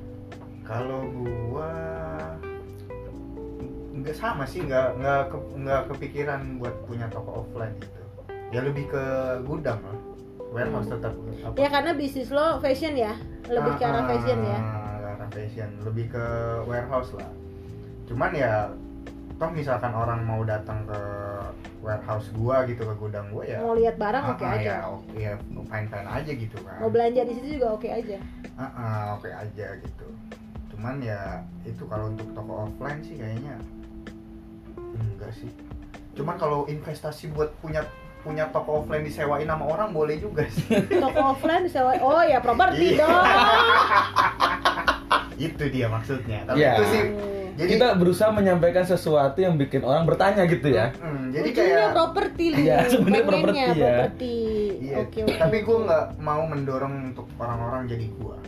Kalau 0.63 1.01
gua 1.11 1.71
nggak 3.95 4.17
sama 4.17 4.45
sih. 4.45 4.61
Nggak 4.63 4.99
nggak 4.99 5.23
ke- 5.31 5.49
nggak 5.57 5.83
kepikiran 5.89 6.41
buat 6.59 6.75
punya 6.85 7.07
toko 7.09 7.45
offline 7.45 7.75
gitu. 7.79 8.01
Ya 8.53 8.61
lebih 8.61 8.85
ke 8.89 9.05
gudang 9.45 9.81
lah. 9.81 9.99
Warehouse 10.53 10.93
Hmm. 10.93 11.01
tetap 11.01 11.13
apa? 11.43 11.57
Ya 11.57 11.69
karena 11.71 11.93
bisnis 11.97 12.29
lo 12.29 12.61
fashion 12.61 12.93
ya. 12.93 13.17
Lebih 13.49 13.73
ke 13.75 13.85
arah 13.85 14.05
Ah, 14.05 14.09
fashion 14.09 14.39
ya 14.45 14.61
fashion 15.33 15.71
lebih 15.83 16.13
ke 16.13 16.25
warehouse 16.69 17.11
lah. 17.17 17.31
Cuman 18.07 18.31
ya 18.37 18.69
toh 19.41 19.51
misalkan 19.51 19.91
orang 19.91 20.23
mau 20.23 20.45
datang 20.47 20.87
ke 20.87 21.01
warehouse 21.83 22.31
gua 22.37 22.63
gitu 22.69 22.85
ke 22.87 22.95
gudang 23.01 23.27
gua 23.35 23.43
ya. 23.43 23.59
Mau 23.59 23.75
lihat 23.75 23.97
barang 23.99 24.25
oke 24.37 24.45
ah, 24.47 24.55
aja. 24.55 24.63
ya 24.63 24.79
oke 24.87 25.17
ya 25.19 25.35
fine 25.43 25.89
fine 25.91 26.09
aja 26.09 26.33
gitu 26.37 26.57
kan. 26.63 26.79
Mau 26.79 26.91
belanja 26.93 27.21
di 27.27 27.33
situ 27.35 27.49
juga 27.59 27.75
oke 27.75 27.89
aja. 27.91 28.17
Ah, 28.55 28.65
ah, 28.77 29.03
oke 29.19 29.27
aja 29.33 29.67
gitu. 29.81 30.07
Cuman 30.71 31.03
ya 31.03 31.43
itu 31.67 31.83
kalau 31.89 32.13
untuk 32.13 32.29
toko 32.37 32.69
offline 32.69 33.01
sih 33.03 33.19
kayaknya 33.19 33.57
enggak 34.95 35.33
sih. 35.35 35.51
Cuman 36.13 36.37
kalau 36.37 36.69
investasi 36.69 37.33
buat 37.33 37.51
punya 37.59 37.83
punya 38.23 38.47
toko 38.55 38.85
offline 38.87 39.03
disewain 39.03 39.51
sama 39.51 39.67
orang 39.67 39.91
boleh 39.91 40.23
juga 40.23 40.47
sih. 40.47 40.79
Toko 40.87 41.35
offline 41.35 41.67
bisa 41.67 41.83
oh 41.83 42.23
ya 42.23 42.39
properti 42.39 42.95
Iya. 42.95 43.03
dong 43.03 43.27
itu 45.45 45.65
dia 45.67 45.87
maksudnya 45.87 46.39
tapi 46.45 46.59
Ya. 46.59 46.73
itu 46.75 46.85
sih 46.89 47.03
Hmm. 47.53 47.59
jadi 47.59 47.69
kita 47.71 47.89
berusaha 47.95 48.31
menyampaikan 48.31 48.81
sesuatu 48.83 49.37
yang 49.37 49.55
bikin 49.55 49.83
orang 49.83 50.03
bertanya 50.03 50.47
gitu 50.47 50.69
ya 50.69 50.89
Hmm, 50.95 51.29
jadi 51.29 51.49
Ujungnya 51.49 51.77
kayak 51.77 51.93
properti 51.93 52.45
lu 52.47 52.57
Iya, 52.59 52.77
sebenarnya 52.89 53.25
properti 53.27 53.59
ya. 53.59 53.69
properti 53.69 54.35
iya 54.81 54.97
oke 54.99 55.19
oke 55.21 55.35
tapi 55.37 55.57
gue 55.61 55.79
nggak 55.83 56.05
mau 56.19 56.43
mendorong 56.45 56.95
untuk 57.07 57.27
orang-orang 57.37 57.83
jadi 57.87 58.07
gua 58.15 58.39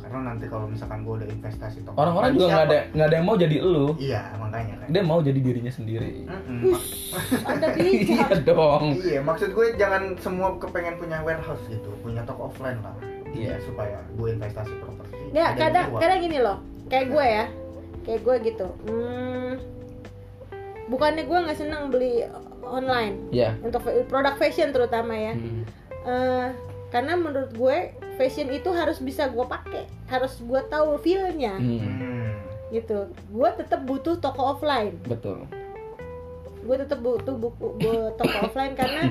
karena 0.00 0.26
nanti 0.26 0.44
kalau 0.44 0.66
misalkan 0.66 1.00
gue 1.00 1.14
udah 1.16 1.28
investasi 1.30 1.78
toko 1.80 1.94
orang-orang 1.94 2.30
juga 2.32 2.46
nggak 2.48 2.64
ada 2.64 2.78
nggak 2.90 3.06
ada 3.06 3.14
yang 3.14 3.26
mau 3.28 3.36
jadi 3.36 3.56
elu 3.60 3.86
iya 3.96 4.22
makanya 4.34 4.74
kan 4.76 4.88
dia 4.88 5.02
mau 5.04 5.18
jadi 5.20 5.38
dirinya 5.38 5.70
sendiri 5.70 6.26
Mm-mm. 6.26 6.74
anda 7.44 7.68
iya 7.78 8.26
dong 8.42 8.84
Iya, 8.98 9.20
maksud 9.20 9.50
gue 9.52 9.66
jangan 9.76 10.02
semua 10.18 10.58
kepengen 10.58 10.98
punya 10.98 11.22
warehouse 11.22 11.62
gitu, 11.64 11.94
punya 12.00 12.22
toko 12.24 12.50
offline 12.50 12.78
lah. 12.80 12.94
Iya. 13.30 13.62
supaya 13.62 14.02
gue 14.10 14.28
investasi 14.28 14.74
properti. 14.82 15.19
Nggak 15.30 15.46
ada 15.46 15.58
kadang 15.60 15.86
kadang 15.96 16.20
gini 16.20 16.38
loh 16.38 16.58
kayak 16.86 17.06
gue 17.08 17.24
ya. 17.24 17.44
Kayak 18.00 18.20
gue 18.20 18.36
gitu. 18.46 18.66
Hmm, 18.82 19.52
bukannya 20.86 21.22
gue 21.22 21.38
nggak 21.38 21.58
seneng 21.58 21.88
beli 21.88 22.26
online. 22.60 23.30
Ya 23.30 23.54
untuk 23.60 23.80
produk 24.06 24.34
fashion 24.34 24.70
terutama 24.70 25.14
ya. 25.14 25.34
Hmm. 25.34 25.62
Eh, 26.02 26.46
karena 26.90 27.14
menurut 27.14 27.52
gue 27.52 27.76
fashion 28.16 28.50
itu 28.50 28.72
harus 28.72 28.98
bisa 28.98 29.28
gue 29.28 29.44
pakai. 29.44 29.86
Harus 30.06 30.40
gue 30.40 30.60
tahu 30.66 30.98
feelnya. 30.98 31.54
Hmm. 31.54 31.78
Hmm. 31.78 32.30
gitu. 32.70 33.10
Gue 33.28 33.50
tetap 33.52 33.82
butuh 33.82 34.18
toko 34.18 34.54
offline. 34.54 34.94
Betul. 35.04 35.46
Gue 36.62 36.76
tetap 36.76 36.98
butuh 36.98 37.34
buku 37.34 37.74
bu- 37.76 38.14
toko 38.14 38.36
offline 38.46 38.74
karena 38.74 39.10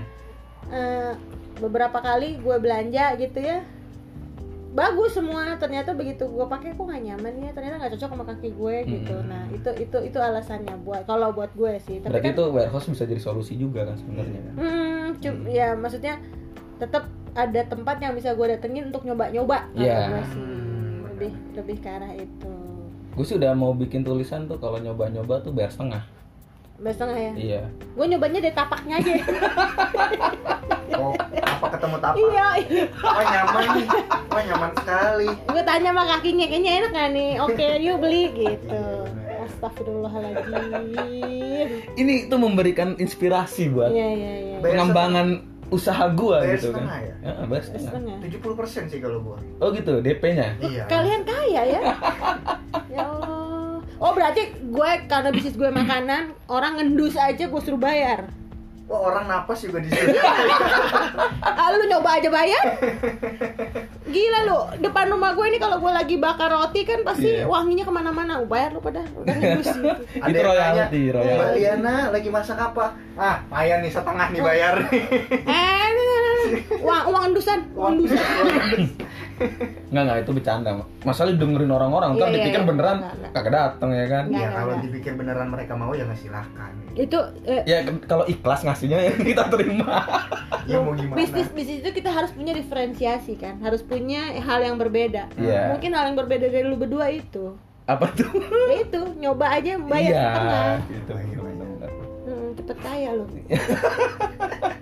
eh, 0.68 1.12
beberapa 1.60 2.00
kali 2.00 2.40
gue 2.40 2.56
belanja 2.56 3.16
gitu 3.16 3.40
ya 3.40 3.60
bagus 4.80 5.12
semua 5.12 5.44
ternyata 5.60 5.92
begitu 5.92 6.24
gue 6.24 6.46
pakai 6.48 6.72
kok 6.72 6.80
nggak 6.82 7.04
nyaman 7.04 7.34
ya 7.38 7.52
ternyata 7.52 7.76
nggak 7.78 7.92
cocok 8.00 8.10
sama 8.10 8.24
kaki 8.24 8.50
gue 8.56 8.76
gitu. 8.88 9.16
Hmm. 9.20 9.28
nah 9.28 9.44
itu 9.52 9.70
itu 9.76 9.98
itu 10.00 10.18
alasannya 10.18 10.76
buat 10.82 11.04
kalau 11.04 11.36
buat 11.36 11.52
gue 11.52 11.76
sih. 11.84 12.00
Tapi 12.00 12.08
berarti 12.08 12.30
kan 12.32 12.36
itu 12.40 12.44
warehouse 12.50 12.88
bisa 12.88 13.04
jadi 13.04 13.20
solusi 13.20 13.54
juga 13.54 13.84
kan 13.84 13.96
sebenarnya? 14.00 14.40
Kan 14.42 14.54
hmm, 14.56 15.06
cum- 15.20 15.44
Hmm. 15.44 15.52
ya 15.52 15.68
maksudnya 15.76 16.16
tetap 16.80 17.04
ada 17.36 17.62
tempat 17.62 18.00
yang 18.00 18.16
bisa 18.16 18.32
gue 18.32 18.46
datengin 18.48 18.88
untuk 18.88 19.04
nyoba-nyoba. 19.04 19.68
Iya. 19.76 20.00
gue 20.08 20.22
sih. 20.32 20.40
Hmm, 20.40 20.96
lebih 21.06 21.32
lebih 21.54 21.78
ke 21.78 21.90
arah 21.92 22.12
itu. 22.16 22.54
Gue 23.12 23.26
sih 23.28 23.36
udah 23.36 23.52
mau 23.52 23.76
bikin 23.76 24.02
tulisan 24.02 24.48
tuh 24.48 24.56
kalau 24.58 24.80
nyoba-nyoba 24.80 25.44
tuh 25.44 25.52
bayar 25.52 25.70
setengah 25.70 26.02
Bayar 26.80 26.96
setengah 26.96 27.18
ya? 27.18 27.32
Iya. 27.36 27.62
Gue 27.92 28.06
nyobanya 28.08 28.40
dari 28.42 28.54
tapaknya 28.54 28.98
aja. 28.98 29.14
Oh, 30.92 31.16
apa 31.16 31.68
ketemu 31.72 31.96
tapak? 31.98 32.20
iya. 32.20 32.48
Iya 32.60 32.86
Wah 33.00 33.24
nyaman 33.24 33.64
nih, 33.72 33.88
wah 34.28 34.44
nyaman 34.44 34.72
sekali. 34.76 35.28
gue 35.32 35.64
tanya 35.64 35.90
sama 35.90 36.04
kakinya 36.10 36.44
kayaknya 36.44 36.72
enak 36.76 36.92
gak 36.92 37.10
nih? 37.14 37.32
Oke 37.40 37.68
yuk 37.80 37.98
beli 38.00 38.24
gitu. 38.38 38.84
Astagfirullahaladzim. 39.40 41.68
Ini 41.96 42.14
tuh 42.28 42.38
memberikan 42.38 42.96
inspirasi 42.96 43.70
buat 43.70 43.90
iya 43.90 44.08
iya 44.10 44.34
iya. 44.42 44.58
Pengembangan 44.60 45.28
usaha 45.70 46.10
gua 46.10 46.42
Bayar 46.42 46.58
gitu 46.58 46.68
kan. 46.74 46.84
ya? 46.84 47.14
Ya, 47.22 47.32
bayar 47.46 47.64
setengah. 47.64 47.88
setengah. 47.88 48.18
70% 48.26 48.90
sih 48.90 49.00
kalau 49.00 49.20
gue. 49.22 49.38
oh 49.56 49.70
gitu 49.70 49.92
DP-nya 50.02 50.48
Iya. 50.60 50.84
kalian 50.86 51.22
kaya 51.24 51.62
ya? 51.70 51.82
Ya 52.90 53.06
Allah 53.06 53.29
oh 54.00 54.12
berarti 54.12 54.42
gue 54.56 54.90
karena 55.06 55.30
bisnis 55.30 55.54
gue 55.54 55.70
makanan 55.70 56.32
orang 56.48 56.76
ngendus 56.76 57.16
aja 57.16 57.46
gue 57.46 57.62
suruh 57.62 57.78
bayar 57.78 58.32
Wah 58.90 59.06
orang 59.06 59.30
napas 59.30 59.62
juga 59.62 59.78
di 59.78 59.86
situ. 59.88 60.18
Ah, 61.46 61.70
lu 61.70 61.86
nyoba 61.86 62.18
aja 62.18 62.26
bayar 62.28 62.66
gila 64.04 64.40
lu 64.42 64.58
depan 64.82 65.06
rumah 65.08 65.32
gue 65.32 65.46
ini 65.46 65.58
kalau 65.58 65.78
gue 65.78 65.92
lagi 65.92 66.18
bakar 66.18 66.50
roti 66.50 66.82
kan 66.82 67.06
pasti 67.06 67.30
Iya. 67.36 67.46
wanginya 67.46 67.86
ke 67.86 67.92
mana-mana 67.92 68.42
bayar 68.42 68.74
lu 68.74 68.82
pada 68.82 69.06
udah 69.14 69.36
gitu 69.62 69.86
Ada 70.18 70.26
Itu 70.26 70.40
yang 70.40 70.50
royalty. 70.50 71.02
Mbak 71.14 71.50
Liana 71.54 71.96
lagi 72.10 72.30
masak 72.30 72.58
apa? 72.58 72.98
Ah, 73.14 73.46
Maya 73.46 73.78
nih 73.78 73.92
setengah 73.92 74.28
nih 74.32 74.42
bayar. 74.42 74.74
eh 75.46 75.90
uang 76.80 77.04
uang 77.06 77.24
endusan 77.28 77.60
uang 77.76 77.92
endusan 77.94 78.18
Nggak 79.90 80.04
nggak 80.04 80.18
itu 80.20 80.32
bercanda. 80.34 80.70
Masalah 81.02 81.32
dengerin 81.32 81.70
orang-orang, 81.70 82.10
ntar 82.14 82.20
Iya, 82.20 82.30
iya, 82.30 82.38
dipikir 82.38 82.62
iya. 82.62 82.68
beneran 82.68 82.98
kagak 83.30 83.52
dateng 83.52 83.90
ya 83.92 84.06
kan? 84.06 84.24
Nggak. 84.26 84.40
ya 84.40 84.50
kalau 84.54 84.74
dipikir 84.80 85.14
beneran 85.14 85.48
mereka 85.48 85.74
mau 85.74 85.92
ya 85.92 86.04
nggak 86.04 86.20
silahkan. 86.20 86.72
itu 86.94 87.16
eh, 87.44 87.62
Ya 87.64 87.78
kalau 88.04 88.26
ikhlas 88.26 88.62
ngasihnya 88.62 89.00
ya 89.02 89.12
kita 89.32 89.44
terima. 89.48 90.04
Ya 90.64 90.78
mau 90.78 90.94
gimana? 90.94 91.18
bisnis 91.18 91.48
bisnis 91.50 91.80
itu 91.80 91.92
kita 91.92 92.10
harus 92.10 92.30
punya 92.30 92.52
diferensiasi 92.52 93.34
kan 93.36 93.58
harus 93.60 93.82
punya 93.82 94.38
hal 94.38 94.60
yang 94.60 94.76
berbeda 94.76 95.26
Iya. 95.34 95.72
mungkin 95.72 95.92
hal 95.92 96.06
yang 96.06 96.18
berbeda 96.18 96.46
dari 96.46 96.62
lu 96.64 96.76
berdua 96.76 97.10
itu 97.10 97.58
Apa 97.84 98.06
tuh? 98.12 98.30
ya 98.70 98.84
itu 98.84 99.00
nyoba 99.18 99.50
aja 99.52 99.80
bayar 99.80 100.12
Iya, 100.12 100.22
setengah 100.28 100.74
gitu. 100.88 101.12
bener-bener. 101.16 101.90
hmm, 102.22 102.48
cepet 102.54 102.78
kaya 102.80 103.10
lu 103.14 103.26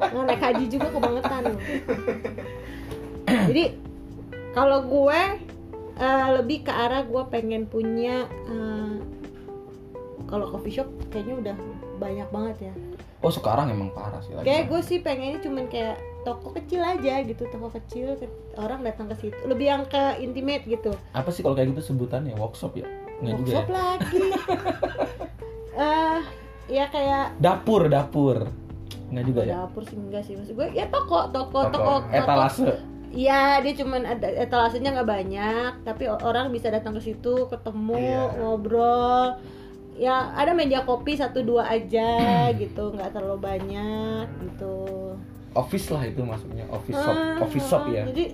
Nggak 0.08 0.24
naik 0.26 0.41
haji 0.41 0.65
juga 0.67 0.88
kebangetan 0.89 1.41
lu 1.46 1.58
jadi 3.48 3.63
kalau 4.58 4.80
gue 4.84 5.22
eh, 5.96 6.28
lebih 6.34 6.58
ke 6.62 6.74
arah 6.74 7.04
gue 7.04 7.24
pengen 7.30 7.63
punya 7.65 8.26
eh, 8.26 8.96
kalau 10.26 10.50
coffee 10.50 10.74
shop 10.74 10.89
kayaknya 11.08 11.36
udah 11.38 11.56
banyak 11.98 12.28
banget 12.28 12.58
ya 12.63 12.76
Oh 13.17 13.30
sekarang 13.30 13.70
emang 13.70 13.89
parah 13.91 14.17
sih 14.20 14.30
lagi. 14.32 14.46
kayak 14.46 14.65
gue 14.67 14.82
sih 14.84 14.98
pengennya 15.00 15.38
cuman 15.39 15.65
kayak 15.67 15.98
toko 16.22 16.54
kecil 16.54 16.78
aja 16.80 17.22
gitu 17.24 17.46
toko 17.48 17.70
kecil 17.72 18.13
ke- 18.13 18.30
orang 18.56 18.82
datang 18.82 19.10
ke 19.10 19.17
situ 19.17 19.38
lebih 19.43 19.65
yang 19.67 19.84
ke 19.86 19.98
intimate 20.20 20.62
gitu 20.63 20.93
Apa 21.13 21.30
sih 21.30 21.41
kalau 21.41 21.54
kayak 21.54 21.74
gitu 21.74 21.82
sebutannya 21.88 22.34
workshop 22.36 22.74
ya? 22.76 22.86
Nggak 23.17 23.34
juga 23.36 23.50
ya? 23.50 23.56
workshop 23.56 23.70
lagi 23.72 24.26
eh 25.82 26.20
ya 26.70 26.86
kayak 26.88 27.26
Dapur, 27.38 27.88
dapur. 27.88 28.38
Nggak 29.08 29.26
juga 29.26 29.41
ya? 29.41 29.54
dapur 29.60 29.82
sih 29.84 29.96
enggak 29.96 30.22
sih 30.22 30.34
maksud 30.36 30.54
gue 30.54 30.67
ya 30.72 30.86
toko 30.88 31.32
toko 31.32 31.60
toko, 31.63 31.72
Toko 31.72 31.91
toko 32.04 32.13
etalase. 32.13 32.70
Iya, 33.08 33.63
dia 33.63 33.74
cuman 33.74 34.04
ada 34.04 34.28
etalasenya 34.28 34.91
nggak 34.93 35.10
banyak, 35.10 35.72
tapi 35.82 36.06
orang 36.06 36.52
bisa 36.52 36.67
datang 36.67 36.93
ke 36.93 37.02
situ, 37.02 37.48
ketemu, 37.48 37.96
Iya. 37.98 38.24
ngobrol. 38.38 39.39
Ya, 39.98 40.30
ada 40.36 40.54
meja 40.54 40.86
kopi 40.86 41.17
satu 41.17 41.41
dua 41.41 41.65
aja 41.65 42.12
gitu, 42.54 42.93
nggak 42.93 43.15
terlalu 43.15 43.39
banyak 43.41 44.26
gitu. 44.43 44.76
Office 45.58 45.89
lah 45.89 46.06
itu 46.06 46.22
maksudnya, 46.22 46.70
office 46.70 46.93
shop, 46.93 47.15
Ah, 47.17 47.41
office 47.41 47.65
shop 47.65 47.84
ah, 47.88 47.96
ya. 47.96 48.04
Jadi 48.06 48.26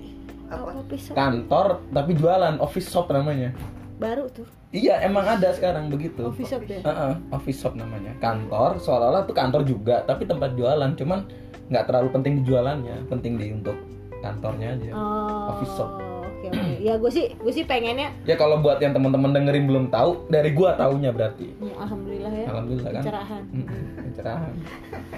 Apa? 0.44 0.70
kopi 0.76 0.96
shop 1.00 1.14
Kantor 1.16 1.66
tapi 1.88 2.10
jualan, 2.12 2.54
office 2.60 2.88
shop 2.90 3.08
namanya. 3.08 3.54
baru 3.94 4.26
tuh, 4.28 4.44
Iya, 4.74 5.06
emang 5.06 5.22
ada 5.22 5.54
sekarang 5.54 5.86
begitu. 5.86 6.26
coffee 6.26 6.44
shop 6.44 6.66
ya. 6.66 6.82
Heeh, 6.82 7.12
office 7.30 7.62
shop 7.62 7.78
namanya. 7.78 8.10
Kantor 8.18 8.76
seolah-olah 8.76 9.22
tuh 9.22 9.32
kantor 9.32 9.62
juga, 9.62 10.02
tapi 10.02 10.26
tempat 10.26 10.58
jualan, 10.58 10.98
cuman 10.98 11.24
nggak 11.70 11.84
terlalu 11.86 12.08
penting 12.10 12.32
di 12.36 12.44
jualannya, 12.44 13.06
penting 13.06 13.38
di 13.38 13.54
untuk 13.54 13.78
kantornya 14.24 14.72
aja. 14.72 14.90
Oh, 14.90 15.52
Office 15.52 15.74
shop. 15.74 15.90
Oke 16.24 16.48
oke. 16.50 16.72
Ya 16.78 16.94
gue 16.94 17.08
sih 17.08 17.32
gue 17.32 17.52
sih 17.52 17.64
pengennya, 17.64 18.12
Ya 18.22 18.34
kalau 18.34 18.58
buat 18.58 18.76
yang 18.76 18.92
teman-teman 18.92 19.32
dengerin 19.32 19.64
belum 19.64 19.84
tahu, 19.88 20.24
dari 20.26 20.50
gua 20.50 20.72
taunya 20.74 21.08
berarti. 21.08 21.48
ya, 21.54 21.72
alhamdulillah 21.78 22.32
ya. 22.34 22.46
Alhamdulillah 22.46 22.90
kan. 22.90 23.00
Pencerahan. 23.00 23.42
Mm-mm, 23.50 23.82
pencerahan. 24.02 24.52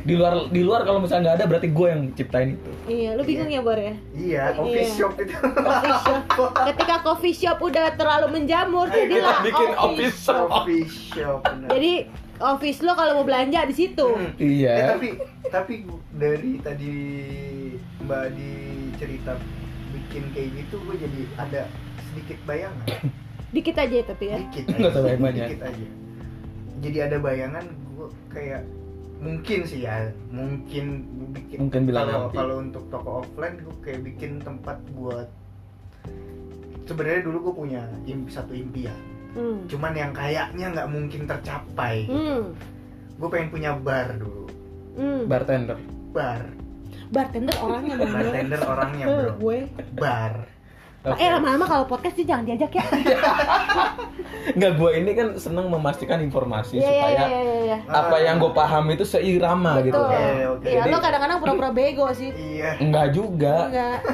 Di 0.01 0.15
luar 0.15 0.33
di 0.47 0.61
luar 0.61 0.81
kalau 0.83 0.99
misalnya 0.99 1.23
nggak 1.25 1.37
ada 1.37 1.47
berarti 1.49 1.69
gue 1.69 1.87
yang 1.89 2.03
ciptain 2.13 2.49
itu. 2.53 2.71
Iya, 2.87 3.11
lu 3.15 3.23
bingung 3.23 3.49
ya 3.49 3.61
Bor 3.61 3.75
ya? 3.75 3.95
Iya, 4.13 4.43
office 4.57 4.71
Iya. 4.85 4.95
shop 4.97 5.13
itu. 5.17 5.35
Coffee 5.35 5.97
shop. 6.01 6.23
Ketika 6.65 6.95
coffee 7.03 7.35
shop 7.37 7.59
udah 7.61 7.87
terlalu 7.93 8.27
menjamur, 8.33 8.87
jadilah 8.89 9.37
bikin 9.41 9.71
office 9.73 9.83
office 9.83 10.19
shop. 10.21 10.47
Coffee 10.49 10.87
shop. 10.87 11.39
bener. 11.43 11.69
Jadi 11.73 11.93
office 12.37 12.79
lo 12.81 12.93
kalau 12.93 13.13
mau 13.15 13.25
belanja 13.25 13.65
di 13.65 13.75
situ. 13.75 14.07
Hmm. 14.07 14.31
Iya. 14.37 14.71
Eh, 14.71 14.87
tapi 14.93 15.09
tapi 15.45 15.75
dari 16.13 16.53
tadi 16.61 16.93
Mbak 17.99 18.25
di 18.31 18.51
cerita 18.97 19.33
bikin 19.93 20.29
kayak 20.33 20.51
gitu 20.57 20.77
gue 20.83 20.97
jadi 20.99 21.21
ada 21.37 21.63
sedikit 22.09 22.39
bayangan. 22.45 22.87
Dikit 23.55 23.77
aja 23.77 23.97
tapi 24.05 24.25
ya. 24.27 24.39
Dikit 24.43 24.65
aja. 24.69 24.91
banyak-banyak. 24.93 25.47
Dikit 25.49 25.63
aja. 25.65 25.87
Jadi 26.83 26.99
ada 27.01 27.17
bayangan 27.17 27.65
gue 27.67 28.09
kayak 28.29 28.63
mungkin 29.17 29.61
sih 29.65 29.81
ya, 29.83 30.13
mungkin 30.29 31.09
bikin 31.33 31.57
Mungkin 31.57 31.83
bilang 31.85 32.05
kalau 32.05 32.29
kalau 32.31 32.55
untuk 32.61 32.85
toko 32.91 33.25
offline 33.25 33.57
gue 33.57 33.77
kayak 33.81 34.01
bikin 34.05 34.41
tempat 34.41 34.77
buat 34.93 35.25
sebenarnya 36.85 37.23
dulu 37.25 37.51
gue 37.51 37.55
punya 37.57 37.83
impi, 38.05 38.31
satu 38.31 38.53
impian 38.53 38.97
Hmm. 39.33 39.69
cuman 39.69 39.93
yang 39.93 40.13
kayaknya 40.13 40.73
nggak 40.73 40.89
mungkin 40.89 41.29
tercapai 41.29 42.09
Hmm. 42.09 42.57
gue 43.13 43.29
pengen 43.29 43.49
punya 43.51 43.77
bar 43.77 44.17
dulu 44.17 44.49
Hmm. 44.97 45.29
Bartender. 45.29 45.77
bar 46.09 46.41
Bartender 47.09 47.55
orangnya. 47.57 47.95
Bro. 47.97 48.07
bartender 48.09 48.61
orangnya 48.63 49.05
bro 49.07 49.31
gue. 49.37 49.59
bar 49.93 50.35
Oke. 51.07 51.23
Eh 51.23 51.31
lama-lama 51.31 51.65
kalau 51.65 51.85
podcast 51.87 52.15
sih 52.15 52.27
jangan 52.27 52.43
diajak 52.43 52.67
ya. 52.73 52.83
Nggak 54.59 54.73
gue 54.75 54.91
ini 54.99 55.11
kan 55.15 55.29
seneng 55.39 55.71
memastikan 55.71 56.19
informasi 56.19 56.77
Iya 56.77 56.83
iya 56.83 56.91
supaya 56.91 57.23
iya 57.23 57.39
iya. 57.39 57.57
iya. 57.63 57.79
apa 57.87 58.17
yang 58.19 58.37
gue 58.37 58.51
paham 58.51 58.85
itu 58.91 59.07
seirama 59.07 59.79
gitu. 59.81 59.95
Betul. 59.95 60.03
Oke, 60.03 60.23
oke. 60.51 60.67
Iya, 60.67 60.83
Jadi- 60.83 60.91
lo 60.91 60.99
kadang-kadang 60.99 61.39
pura-pura 61.39 61.71
bego 61.71 62.07
sih. 62.11 62.35
iya 62.35 62.75
Enggak 62.83 63.15
juga. 63.15 63.71
Enggak. 63.71 63.99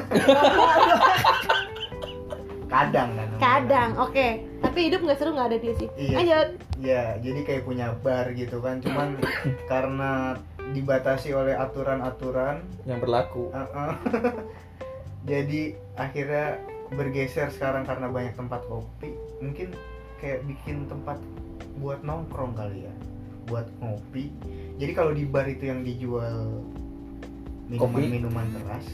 kadang 2.69 3.09
kan 3.13 3.27
Kadang, 3.37 3.89
oke. 3.97 4.27
Tapi 4.61 4.79
hidup 4.85 4.99
nggak 5.01 5.17
seru 5.17 5.33
nggak 5.33 5.49
ada 5.49 5.57
dia 5.57 5.73
sih. 5.75 5.87
Iya. 5.97 6.15
Lanjut. 6.17 6.49
ya 6.83 7.15
jadi 7.17 7.39
kayak 7.41 7.63
punya 7.63 7.95
bar 8.03 8.27
gitu 8.35 8.59
kan 8.59 8.83
cuman 8.83 9.15
karena 9.71 10.35
dibatasi 10.71 11.35
oleh 11.35 11.59
aturan-aturan. 11.59 12.63
Yang 12.87 12.99
berlaku. 13.03 13.51
uh-uh, 13.51 13.99
jadi 15.29 15.75
akhirnya 15.99 16.63
bergeser 16.95 17.51
sekarang 17.51 17.83
karena 17.83 18.07
banyak 18.07 18.33
tempat 18.39 18.63
kopi. 18.71 19.11
Mungkin 19.43 19.75
kayak 20.23 20.47
bikin 20.47 20.87
tempat 20.87 21.19
buat 21.83 21.99
nongkrong 22.07 22.55
kali 22.55 22.87
ya 22.87 22.93
buat 23.51 23.67
ngopi. 23.83 24.31
Jadi 24.79 24.91
kalau 24.95 25.11
di 25.11 25.27
bar 25.27 25.43
itu 25.51 25.67
yang 25.67 25.83
dijual 25.83 26.63
minuman-minuman 27.67 28.47
keras 28.59 28.87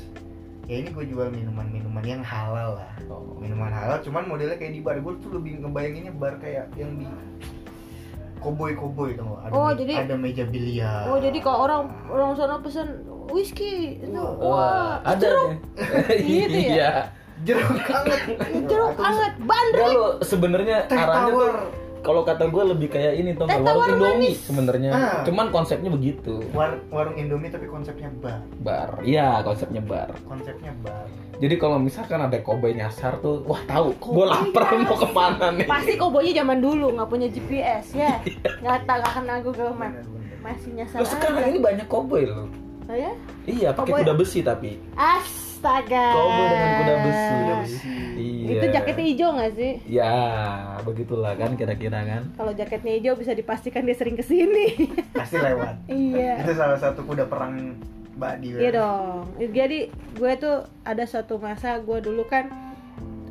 ya 0.70 0.86
ini 0.86 0.94
gue 0.94 1.02
jual 1.10 1.34
minuman-minuman 1.34 2.06
yang 2.06 2.22
halal 2.22 2.78
lah. 2.78 2.94
Oh. 3.10 3.34
minuman 3.42 3.74
halal 3.74 4.06
cuman 4.06 4.30
modelnya 4.30 4.58
kayak 4.58 4.78
di 4.78 4.82
bar. 4.86 5.02
Gue 5.02 5.18
tuh 5.18 5.34
lebih 5.42 5.66
ngebayanginnya 5.66 6.14
bar 6.14 6.38
kayak 6.38 6.70
yang 6.78 6.94
di 6.98 7.10
koboi 8.40 8.74
koboi 8.74 9.14
tuh 9.14 9.38
ada 9.38 9.52
Oh, 9.52 9.66
me- 9.66 9.76
jadi- 9.76 9.98
ada 10.00 10.16
meja 10.16 10.44
biliar 10.44 11.06
Oh 11.06 11.18
jadi 11.18 11.38
kalau 11.38 11.60
orang 11.62 11.82
orang 12.08 12.32
sana 12.34 12.56
pesan 12.58 12.88
whisky 13.28 14.00
itu 14.00 14.10
Wah, 14.12 14.34
wah, 14.34 14.92
ada 15.04 15.22
jeruk. 15.22 15.50
Gitu 16.18 16.60
ya? 16.66 16.74
Iya. 16.74 16.92
jeruk 17.40 17.72
anget 17.86 18.20
jeruk 18.66 18.96
anget 18.98 19.34
bandrek. 19.40 19.96
sebenarnya 20.22 20.78
arahnya 20.88 21.32
tuh 21.32 21.52
kalau 22.00 22.22
kata 22.22 22.46
gue 22.46 22.64
lebih 22.66 22.88
kayak 22.88 23.14
ini 23.16 23.32
tuh 23.34 23.46
warung 23.46 23.66
tawar 23.66 23.88
Indomie 23.90 24.36
sebenarnya. 24.36 24.92
Ah. 24.92 25.22
Cuman 25.22 25.50
konsepnya 25.50 25.90
begitu. 25.90 26.40
War- 26.52 26.80
warung 26.88 27.14
Indomie 27.14 27.48
tapi 27.48 27.66
konsepnya 27.66 28.10
bar 28.16 28.40
Bar. 28.60 28.90
Iya, 29.02 29.42
konsepnya 29.42 29.80
bar. 29.80 30.12
konsepnya 30.24 30.72
bar 30.80 31.06
Jadi 31.38 31.56
kalau 31.56 31.78
misalkan 31.78 32.20
ada 32.20 32.36
kobe 32.40 32.72
nyasar 32.72 33.20
tuh, 33.20 33.40
wah 33.44 33.64
tahu, 33.64 33.92
gue 33.92 34.00
Koboi 34.02 34.28
lapar 34.28 34.64
mau 34.78 34.92
ke 34.94 35.08
mana 35.10 35.48
nih. 35.52 35.66
Pasti 35.66 35.94
kobonya 35.96 36.32
zaman 36.36 36.60
dulu 36.60 36.92
nggak 36.94 37.08
punya 37.08 37.28
GPS 37.28 37.86
ya. 37.94 38.20
Nggak 38.62 38.80
tahu 38.84 39.00
nggak 39.00 39.14
kenal 39.14 39.38
Google 39.42 39.72
Map. 39.74 39.92
Bener-bener. 39.94 40.36
Masih 40.40 40.70
nyasar 40.74 41.00
Loh, 41.00 41.08
sekarang 41.08 41.40
aja. 41.40 41.48
ini 41.48 41.60
banyak 41.60 41.88
kobe 41.88 42.20
loh. 42.24 42.48
Oh 42.86 42.96
ya? 42.96 43.12
Iya, 43.46 43.70
pakai 43.72 43.92
Koboi. 43.92 44.02
kuda 44.04 44.14
besi 44.16 44.40
tapi. 44.42 44.72
Astaga. 45.60 46.16
Kobe 46.16 46.44
dengan 46.48 46.72
kuda 46.72 46.96
besi. 47.04 47.28
Kuda 47.36 47.56
besi. 47.60 47.96
Iya. 48.16 48.52
Itu 48.56 48.66
jaketnya 48.72 49.06
hijau 49.12 49.30
nggak 49.36 49.52
sih? 49.60 49.74
Ya, 49.92 50.16
begitulah 50.88 51.36
kan 51.36 51.52
kira-kira 51.60 52.00
kan. 52.08 52.32
Kalau 52.40 52.56
jaketnya 52.56 52.92
hijau 52.96 53.20
bisa 53.20 53.36
dipastikan 53.36 53.84
dia 53.84 53.92
sering 53.92 54.16
ke 54.16 54.24
sini. 54.24 54.88
pasti 55.20 55.36
lewat 55.36 55.84
iya. 55.92 56.40
itu 56.40 56.56
salah 56.56 56.80
satu 56.80 57.04
kuda 57.04 57.28
perang 57.28 57.76
Mbak 58.16 58.34
Di 58.40 58.48
Iya 58.56 58.72
dong. 58.80 59.28
Jadi 59.36 59.92
gue 59.92 60.32
tuh 60.40 60.64
ada 60.88 61.04
suatu 61.04 61.36
masa 61.44 61.84
gue 61.84 62.00
dulu 62.00 62.24
kan 62.24 62.48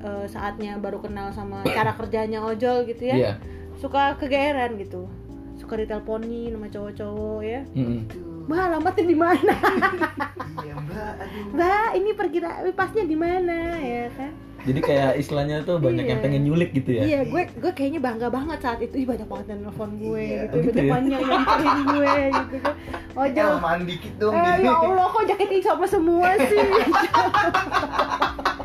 eh, 0.04 0.28
saatnya 0.28 0.76
baru 0.76 1.00
kenal 1.00 1.32
sama 1.32 1.64
cara 1.64 1.96
kerjanya 1.96 2.44
ojol 2.44 2.84
gitu 2.84 3.08
ya. 3.08 3.16
Iya. 3.16 3.32
Suka 3.80 4.20
kegeeran 4.20 4.76
gitu. 4.76 5.08
Suka 5.56 5.80
diteleponin 5.80 6.52
sama 6.52 6.68
cowok-cowok 6.68 7.40
ya. 7.40 7.64
Mm-mm. 7.72 8.28
Mbak 8.48 8.60
alamatnya 8.62 9.04
di 9.04 9.16
mana? 9.16 9.54
iya 10.58 10.74
Mbak 10.74 11.12
Mbak 11.52 11.88
ini 11.94 12.10
perkira 12.12 12.48
pasnya 12.72 13.04
di 13.04 13.12
mana 13.14 13.56
ya 13.76 14.08
kan? 14.10 14.32
Jadi 14.58 14.80
kayak 14.80 15.12
istilahnya 15.16 15.62
tuh 15.62 15.78
banyak 15.78 16.02
yang 16.02 16.18
Iya. 16.18 16.24
pengen 16.26 16.42
nyulik 16.42 16.74
gitu 16.74 16.90
ya. 16.90 17.02
Iya, 17.02 17.20
gue 17.24 17.42
gue 17.54 17.72
kayaknya 17.72 18.00
bangga 18.02 18.28
banget 18.28 18.58
saat 18.58 18.80
itu. 18.80 18.90
Ih, 18.96 19.06
banyak 19.06 19.24
banget 19.24 19.46
yang 19.48 19.60
nelfon 19.62 19.90
gue 19.94 20.18
Iya. 20.18 20.40
gitu. 20.42 20.54
Oh, 20.54 20.62
gitu 20.66 20.80
banyak 20.82 21.20
ya? 21.20 21.28
banyak 21.30 21.58
yang 21.62 21.80
gue 21.86 22.12
gitu 22.26 22.56
kan. 22.58 22.74
Oh, 23.14 23.22
Eh, 23.22 23.30
jangan. 23.30 23.54
lamaan 23.54 23.80
dikit 23.84 24.14
dong 24.18 24.34
Eh, 24.34 24.44
gini. 24.50 24.64
ya 24.64 24.72
Allah, 24.74 25.06
kok 25.08 25.24
jaket 25.26 25.48
ini 25.48 25.62
sama 25.62 25.86
semua 25.86 26.28
sih? 26.42 26.60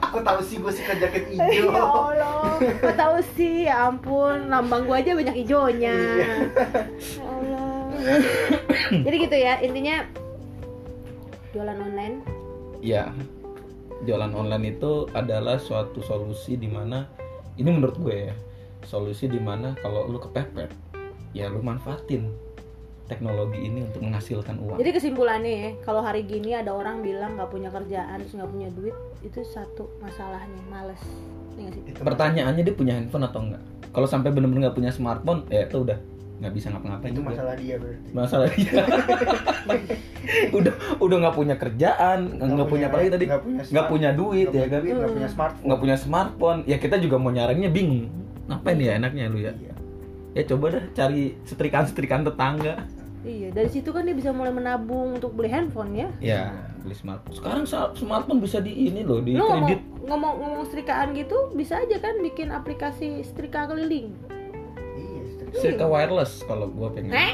Aku 0.04 0.18
tahu 0.20 0.40
sih 0.42 0.58
gue 0.60 0.72
suka 0.72 0.94
jaket 0.98 1.24
ya 1.30 1.46
hijau. 1.46 1.72
Allah, 1.72 2.58
kok 2.60 2.96
tahu 2.96 3.18
sih? 3.34 3.56
Ya 3.64 3.76
ampun, 3.86 4.38
lambang 4.48 4.84
gue 4.84 4.96
aja 4.98 5.12
banyak 5.14 5.36
hijaunya. 5.38 5.94
Iya. 5.94 6.34
Ya. 8.04 8.16
Jadi 8.92 9.16
gitu 9.16 9.38
ya, 9.40 9.54
intinya 9.64 10.04
jualan 11.56 11.78
online. 11.80 12.16
Iya. 12.84 13.16
Jualan 14.04 14.36
online 14.36 14.76
itu 14.76 15.08
adalah 15.16 15.56
suatu 15.56 16.04
solusi 16.04 16.60
di 16.60 16.68
mana 16.68 17.08
ini 17.56 17.70
menurut 17.72 17.96
gue 17.96 18.32
ya. 18.32 18.36
Solusi 18.84 19.32
di 19.32 19.40
mana 19.40 19.72
kalau 19.80 20.12
lu 20.12 20.20
kepepet, 20.20 20.68
ya 21.32 21.48
lu 21.48 21.64
manfaatin 21.64 22.28
teknologi 23.08 23.64
ini 23.64 23.88
untuk 23.88 24.04
menghasilkan 24.04 24.60
uang. 24.60 24.78
Jadi 24.80 24.92
kesimpulannya 24.92 25.54
ya, 25.56 25.72
kalau 25.88 26.04
hari 26.04 26.28
gini 26.28 26.52
ada 26.52 26.76
orang 26.76 27.00
bilang 27.00 27.40
nggak 27.40 27.48
punya 27.48 27.72
kerjaan 27.72 28.20
terus 28.20 28.36
nggak 28.36 28.52
punya 28.52 28.70
duit, 28.76 28.96
itu 29.24 29.40
satu 29.48 29.88
masalahnya, 30.04 30.60
males. 30.68 31.00
Iya 31.56 31.96
Pertanyaannya 32.02 32.64
dia 32.66 32.76
punya 32.76 33.00
handphone 33.00 33.24
atau 33.24 33.40
enggak? 33.40 33.64
Kalau 33.94 34.08
sampai 34.10 34.36
bener-bener 34.36 34.68
nggak 34.68 34.76
punya 34.76 34.92
smartphone, 34.92 35.48
ya 35.48 35.64
itu 35.64 35.86
udah 35.86 35.96
nggak 36.44 36.54
bisa 36.54 36.68
ngapa-ngapain 36.70 37.10
itu 37.10 37.20
juga. 37.24 37.30
masalah 37.32 37.56
dia 37.56 37.76
berarti. 37.80 38.10
masalah 38.12 38.48
dia 38.52 38.82
udah 40.60 40.74
udah 41.00 41.18
nggak 41.24 41.36
punya 41.36 41.56
kerjaan 41.56 42.20
nggak 42.36 42.68
punya 42.68 42.86
apa 42.88 42.98
lagi 43.00 43.10
tadi 43.16 43.26
nggak 43.32 43.42
punya, 43.42 43.62
nggak 43.64 43.86
punya 43.88 44.10
duit 44.12 44.48
nggak 44.52 44.60
ya 44.60 44.66
kan 44.68 44.82
nggak 44.84 45.14
punya 45.16 45.30
smartphone. 45.32 45.64
nggak 45.64 45.80
punya 45.80 45.96
smartphone 45.96 46.60
ya 46.68 46.78
kita 46.78 46.96
juga 47.00 47.16
mau 47.16 47.32
nyarinya 47.32 47.70
bingung 47.72 48.12
ngapain 48.44 48.76
ya 48.76 49.00
enaknya 49.00 49.32
lu 49.32 49.40
ya 49.40 49.56
Iya. 49.56 49.74
ya 50.36 50.44
coba 50.52 50.66
dah 50.76 50.84
cari 50.92 51.40
setrikaan 51.44 51.86
setrikaan 51.88 52.28
tetangga 52.28 52.76
Iya, 53.24 53.56
dari 53.56 53.72
situ 53.72 53.88
kan 53.96 54.04
dia 54.04 54.12
bisa 54.12 54.36
mulai 54.36 54.52
menabung 54.52 55.16
untuk 55.16 55.32
beli 55.32 55.48
handphone 55.48 55.96
ya. 55.96 56.12
ya 56.20 56.44
beli 56.84 56.92
smartphone 56.92 57.32
sekarang 57.40 57.64
smartphone 57.96 58.44
bisa 58.44 58.60
di 58.60 58.92
ini 58.92 59.00
loh 59.00 59.24
di 59.24 59.32
Lu 59.32 59.48
ngomong, 59.48 59.64
kredit 59.64 59.80
ngomong 60.04 60.34
ngomong 60.44 60.64
setrikaan 60.68 61.16
gitu 61.16 61.56
bisa 61.56 61.80
aja 61.80 62.04
kan 62.04 62.20
bikin 62.20 62.52
aplikasi 62.52 63.24
setrika 63.24 63.64
keliling. 63.64 64.12
Setrika. 65.54 65.62
setrika 65.80 65.86
wireless 65.86 66.42
kalau 66.44 66.68
gua 66.68 66.90
pengen 66.90 67.12
Eh? 67.12 67.34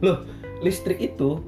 loh 0.00 0.24
listrik 0.58 0.98
itu 0.98 1.38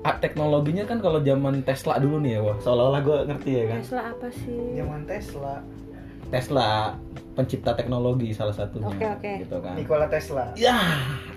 ah, 0.00 0.14
teknologinya 0.14 0.84
kan 0.84 0.98
kalau 0.98 1.18
zaman 1.18 1.60
Tesla 1.60 1.96
dulu 1.96 2.16
nih 2.18 2.36
ya 2.36 2.40
wah 2.42 2.56
seolah-olah 2.56 3.00
gua 3.00 3.18
ngerti 3.24 3.50
ya 3.52 3.64
kan 3.66 3.78
Tesla 3.80 4.02
apa 4.08 4.28
sih? 4.30 4.60
Zaman 4.74 5.00
Tesla, 5.04 5.54
Tesla 6.26 6.68
pencipta 7.32 7.72
teknologi 7.72 8.30
salah 8.30 8.52
satunya 8.52 8.86
Oke, 8.88 9.06
oke. 9.08 9.32
gitu 9.42 9.56
kan 9.58 9.74
Nikola 9.74 10.06
Tesla. 10.06 10.54
ya 10.54 10.78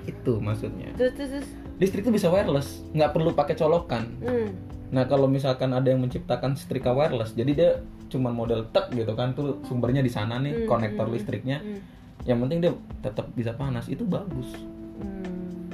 itu 0.04 0.38
maksudnya 0.38 0.94
Terus 0.94 1.14
terus, 1.14 1.30
terus. 1.34 1.48
listrik 1.78 2.02
itu 2.02 2.12
bisa 2.12 2.28
wireless 2.28 2.86
nggak 2.92 3.12
perlu 3.12 3.32
pakai 3.32 3.54
colokan 3.54 4.06
Hmm. 4.20 4.54
nah 4.88 5.04
kalau 5.04 5.26
misalkan 5.26 5.72
ada 5.72 5.84
yang 5.86 6.00
menciptakan 6.00 6.54
setrika 6.54 6.90
wireless 6.90 7.34
jadi 7.34 7.52
dia 7.52 7.70
cuman 8.08 8.32
model 8.32 8.64
tek 8.70 8.88
gitu 8.90 9.12
kan 9.12 9.34
tuh 9.34 9.60
sumbernya 9.64 10.00
di 10.00 10.08
sana 10.08 10.38
nih 10.38 10.54
Hmm, 10.54 10.68
konektor 10.70 11.06
hmm, 11.06 11.14
listriknya 11.14 11.58
Hmm. 11.60 11.82
Yang 12.28 12.38
penting 12.40 12.60
dia 12.60 12.72
tetap 13.00 13.26
bisa 13.32 13.52
panas 13.52 13.88
itu 13.88 14.04
bagus 14.04 14.52
Hmm. 14.98 15.70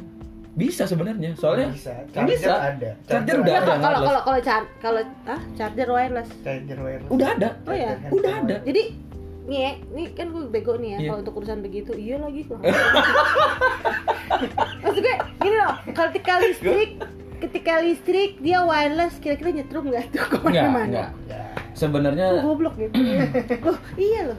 bisa 0.53 0.83
sebenarnya 0.83 1.33
soalnya 1.33 1.71
bisa. 1.71 1.95
Kan 2.07 2.23
Charger 2.23 2.35
bisa. 2.37 2.53
ada. 2.53 2.91
Charger 3.03 3.35
udah 3.37 3.49
Ya, 3.49 3.57
ada. 3.57 3.65
kalau 3.65 3.79
kalau 3.79 3.99
kalau 4.03 4.21
kalau 4.21 4.39
char- 4.39 4.71
kalau 4.77 5.01
ah 5.25 5.41
charger 5.53 5.87
wireless. 5.87 6.29
Charger 6.39 6.77
wireless. 6.77 7.09
udah 7.09 7.27
ada 7.31 7.49
Oh 7.63 7.73
ya. 7.73 7.91
Charger 7.95 8.11
udah 8.13 8.33
ada. 8.37 8.55
Jadi 8.61 8.83
nih 9.43 9.59
ya, 9.59 9.71
nih 9.89 10.05
kan 10.11 10.27
gue 10.29 10.43
bego 10.47 10.75
nih 10.75 10.89
ya 10.89 10.97
Iya. 10.97 11.07
kalau 11.09 11.19
untuk 11.21 11.35
urusan 11.35 11.59
begitu. 11.59 11.91
Iya 11.91 12.15
lagi. 12.17 12.41
Maksud 14.79 14.99
gue 14.99 15.15
gini 15.37 15.55
loh, 15.57 15.73
ketika 15.85 16.33
listrik 16.39 16.89
ketika 17.43 17.79
listrik 17.79 18.39
dia 18.39 18.59
wireless 18.59 19.19
kira-kira 19.19 19.51
nyetrum 19.53 19.83
nggak 19.85 20.09
tuh 20.09 20.23
ke 20.25 20.37
mana-mana? 20.39 21.11
Ya. 21.27 21.43
sebenarnya 21.73 22.39
goblok 22.39 22.77
gitu. 22.77 22.93
loh, 23.65 23.79
iya 23.97 24.29
loh. 24.29 24.37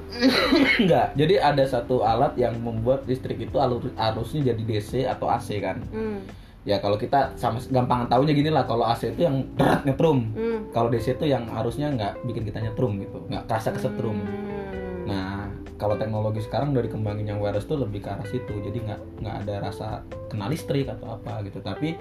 enggak 0.79 1.13
jadi 1.13 1.35
ada 1.45 1.65
satu 1.65 2.01
alat 2.01 2.33
yang 2.35 2.55
membuat 2.57 3.05
listrik 3.05 3.37
itu 3.39 3.59
alur 3.59 3.83
arusnya 3.95 4.51
jadi 4.51 4.63
DC 4.63 5.05
atau 5.05 5.27
AC 5.27 5.59
kan 5.59 5.83
Hmm. 5.91 6.23
ya 6.63 6.79
kalau 6.79 6.95
kita 6.95 7.35
sama 7.35 7.59
gampang 7.67 8.07
tahunya 8.07 8.33
gini 8.33 8.49
lah 8.49 8.65
kalau 8.65 8.87
AC 8.87 9.13
itu 9.13 9.27
yang 9.27 9.45
derat 9.53 9.83
nyetrum 9.83 10.31
Hmm. 10.31 10.59
kalau 10.71 10.89
DC 10.89 11.13
itu 11.13 11.27
yang 11.27 11.45
arusnya 11.51 11.91
nggak 11.91 12.25
bikin 12.25 12.47
kita 12.47 12.63
nyetrum 12.63 12.97
gitu 12.99 13.19
nggak 13.27 13.45
kerasa 13.45 13.69
kesetrum 13.71 14.17
Hmm. 14.17 15.05
nah 15.05 15.45
kalau 15.75 15.99
teknologi 15.99 16.39
sekarang 16.39 16.71
udah 16.71 16.81
dikembangin 16.81 17.27
yang 17.29 17.43
wireless 17.43 17.67
tuh 17.67 17.77
lebih 17.77 17.99
ke 17.99 18.09
arah 18.09 18.25
situ 18.25 18.55
jadi 18.63 18.79
nggak 18.81 19.01
nggak 19.21 19.35
ada 19.43 19.55
rasa 19.61 19.87
kena 20.31 20.47
listrik 20.47 20.87
atau 20.87 21.19
apa 21.19 21.43
gitu 21.43 21.59
tapi 21.59 21.99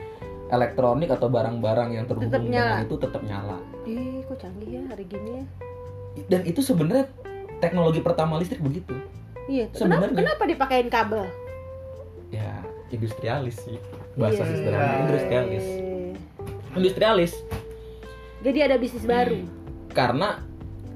elektronik 0.54 1.10
atau 1.10 1.28
barang-barang 1.28 1.90
yang 1.92 2.06
terhubung 2.06 2.30
Tetap 2.30 2.44
nyala. 2.44 2.70
dengan 2.70 2.86
itu 2.86 2.96
tetap 2.96 3.22
nyala 3.22 3.58
Ih, 3.84 4.22
kok 4.24 4.38
canggih 4.38 4.70
ya 4.70 4.82
hari 4.88 5.04
gini 5.04 5.32
ya? 5.34 5.46
dan 6.30 6.42
itu 6.44 6.62
sebenarnya 6.62 7.10
teknologi 7.58 8.00
pertama 8.00 8.38
listrik 8.38 8.62
begitu 8.62 8.94
Iya, 9.44 9.68
kenapa, 9.68 10.08
Sebenarnya. 10.08 10.16
kenapa 10.16 10.44
dipakein 10.46 10.88
kabel? 10.88 11.24
ya 12.30 12.62
industrialis 12.90 13.58
sih 13.60 13.78
bahasa 14.14 14.42
Iya. 14.42 14.54
sederhana 14.54 14.96
industrialis 15.04 15.66
industrialis 16.74 17.34
Jadi 18.40 18.60
ada 18.60 18.76
bisnis 18.76 19.04
baru. 19.04 19.42
karena 19.90 20.42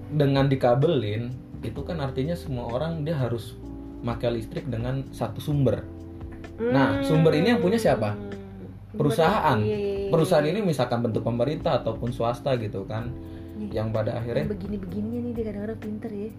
dengan 0.08 0.46
dikabelin 0.46 1.34
itu 1.60 1.82
kan 1.82 1.98
artinya 1.98 2.34
semua 2.34 2.70
orang 2.70 3.02
dia 3.02 3.14
harus 3.14 3.58
pakai 4.00 4.30
listrik 4.32 4.66
dengan 4.66 5.04
satu 5.10 5.40
sumber 5.40 5.82
Nah, 6.58 7.02
sumber 7.02 7.34
ini 7.34 7.54
yang 7.54 7.62
punya 7.62 7.78
siapa? 7.78 8.18
Perusahaan. 8.98 9.58
Iya, 9.58 9.78
iya, 9.78 9.92
iya. 10.00 10.10
perusahaan 10.10 10.44
ini 10.44 10.60
misalkan 10.62 11.00
bentuk 11.00 11.22
pemerintah 11.22 11.78
ataupun 11.78 12.10
swasta 12.10 12.58
gitu 12.58 12.84
kan 12.84 13.10
Iya. 13.58 13.72
yang 13.76 13.88
pada 13.90 14.12
Yang 14.12 14.20
akhirnya 14.22 14.46
begini-begininya 14.50 15.20
nih 15.20 15.32
dia 15.32 15.44
kadang-kadang 15.46 15.80
pinter 15.80 16.12
ya. 16.12 16.30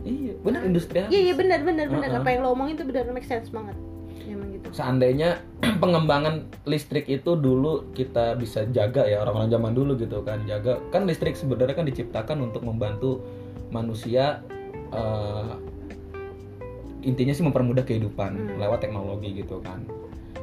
iya 0.00 0.32
benar 0.38 0.60
industrialis 0.62 1.10
Iya 1.10 1.20
iya 1.20 1.34
benar 1.34 1.60
benar 1.60 1.86
benar 1.88 2.08
Uh-uh. 2.08 2.20
apa 2.22 2.28
yang 2.28 2.40
lo 2.40 2.48
omongin 2.52 2.74
itu 2.74 2.84
benar 2.84 3.02
make 3.08 3.24
sense 3.24 3.50
banget. 3.50 3.74
Emang 4.20 4.48
gitu. 4.52 4.68
seandainya 4.70 5.40
pengembangan 5.82 6.34
listrik 6.64 7.08
itu 7.08 7.34
dulu 7.34 7.88
kita 7.92 8.34
bisa 8.34 8.62
jaga 8.68 9.02
ya 9.04 9.20
orang-orang 9.20 9.48
zaman 9.48 9.72
dulu 9.72 9.96
gitu 9.96 10.20
kan 10.20 10.44
jaga 10.44 10.78
kan 10.88 11.02
listrik 11.02 11.32
sebenarnya 11.32 11.74
kan 11.74 11.84
diciptakan 11.84 12.38
untuk 12.42 12.60
membantu 12.60 13.24
manusia 13.68 14.44
eh, 14.90 15.52
intinya 17.00 17.32
sih 17.32 17.42
mempermudah 17.42 17.82
kehidupan 17.82 18.30
Hmm. 18.34 18.56
lewat 18.58 18.78
teknologi 18.80 19.32
gitu 19.34 19.58
kan 19.60 19.82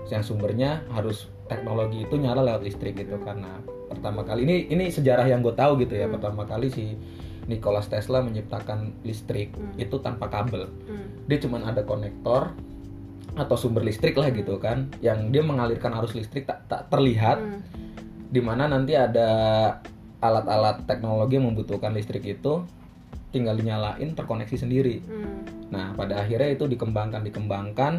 yang 0.10 0.22
sumbernya 0.22 0.86
harus 0.94 1.30
teknologi 1.46 2.06
itu 2.06 2.18
nyala 2.18 2.42
lewat 2.42 2.62
listrik 2.66 2.98
gitu 2.98 3.18
karena 3.22 3.62
pertama 3.90 4.26
kali 4.26 4.46
ini 4.46 4.56
ini 4.70 4.90
sejarah 4.90 5.26
yang 5.26 5.46
gue 5.46 5.54
tahu 5.54 5.78
gitu 5.82 5.94
ya 5.94 6.10
Hmm. 6.10 6.18
pertama 6.18 6.44
kali 6.46 6.70
si 6.70 6.98
Nikola 7.46 7.86
Tesla 7.86 8.26
menciptakan 8.26 9.06
listrik 9.06 9.54
Hmm. 9.54 9.78
itu 9.78 9.98
tanpa 10.02 10.30
kabel 10.30 10.66
Hmm. 10.90 11.26
dia 11.30 11.38
cuman 11.38 11.70
ada 11.70 11.86
konektor 11.86 12.54
atau 13.36 13.56
sumber 13.60 13.84
listrik 13.86 14.16
lah 14.18 14.32
gitu 14.32 14.58
kan 14.58 14.90
yang 15.04 15.30
dia 15.30 15.44
mengalirkan 15.44 15.92
arus 16.02 16.16
listrik 16.16 16.50
tak, 16.50 16.66
tak 16.66 16.90
terlihat 16.90 17.38
Hmm. 17.38 17.62
di 18.30 18.42
mana 18.42 18.66
nanti 18.66 18.98
ada 18.98 19.30
alat-alat 20.22 20.90
teknologi 20.90 21.38
yang 21.38 21.54
membutuhkan 21.54 21.94
listrik 21.94 22.26
itu 22.26 22.66
tinggal 23.30 23.54
dinyalain 23.54 24.16
terkoneksi 24.18 24.58
sendiri 24.58 25.04
Hmm. 25.06 25.46
nah 25.70 25.94
pada 25.94 26.26
akhirnya 26.26 26.58
itu 26.58 26.66
dikembangkan 26.66 27.22
dikembangkan 27.22 27.94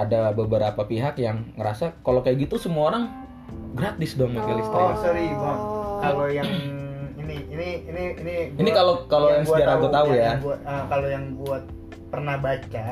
ada 0.00 0.30
beberapa 0.30 0.82
pihak 0.82 1.16
yang 1.16 1.52
ngerasa 1.54 1.98
kalau 2.00 2.20
kayak 2.20 2.42
gitu 2.42 2.56
semua 2.56 2.88
orang 2.88 3.04
gratis 3.72 4.14
dong 4.14 4.32
pakai 4.32 4.54
listrik 4.56 4.82
Oh, 4.82 4.96
sorry, 4.96 5.26
Bang. 5.30 5.60
Kalau 6.00 6.26
yang 6.26 6.48
ini 7.16 7.36
ini 7.46 7.68
ini 7.84 8.02
ini 8.16 8.34
Ini 8.54 8.66
gua- 8.66 8.76
kalau- 8.76 9.00
kalau 9.06 9.28
yang 9.28 9.44
gua 9.44 9.54
sejarah 9.54 9.76
gua 9.76 9.90
tahu 9.90 10.08
yang- 10.08 10.16
ya. 10.16 10.26
yang 10.26 10.40
gua- 10.40 10.62
ah, 10.64 10.82
kalau 10.86 11.08
yang 11.08 11.24
gua 11.34 11.56
pernah 12.08 12.36
baca 12.36 12.84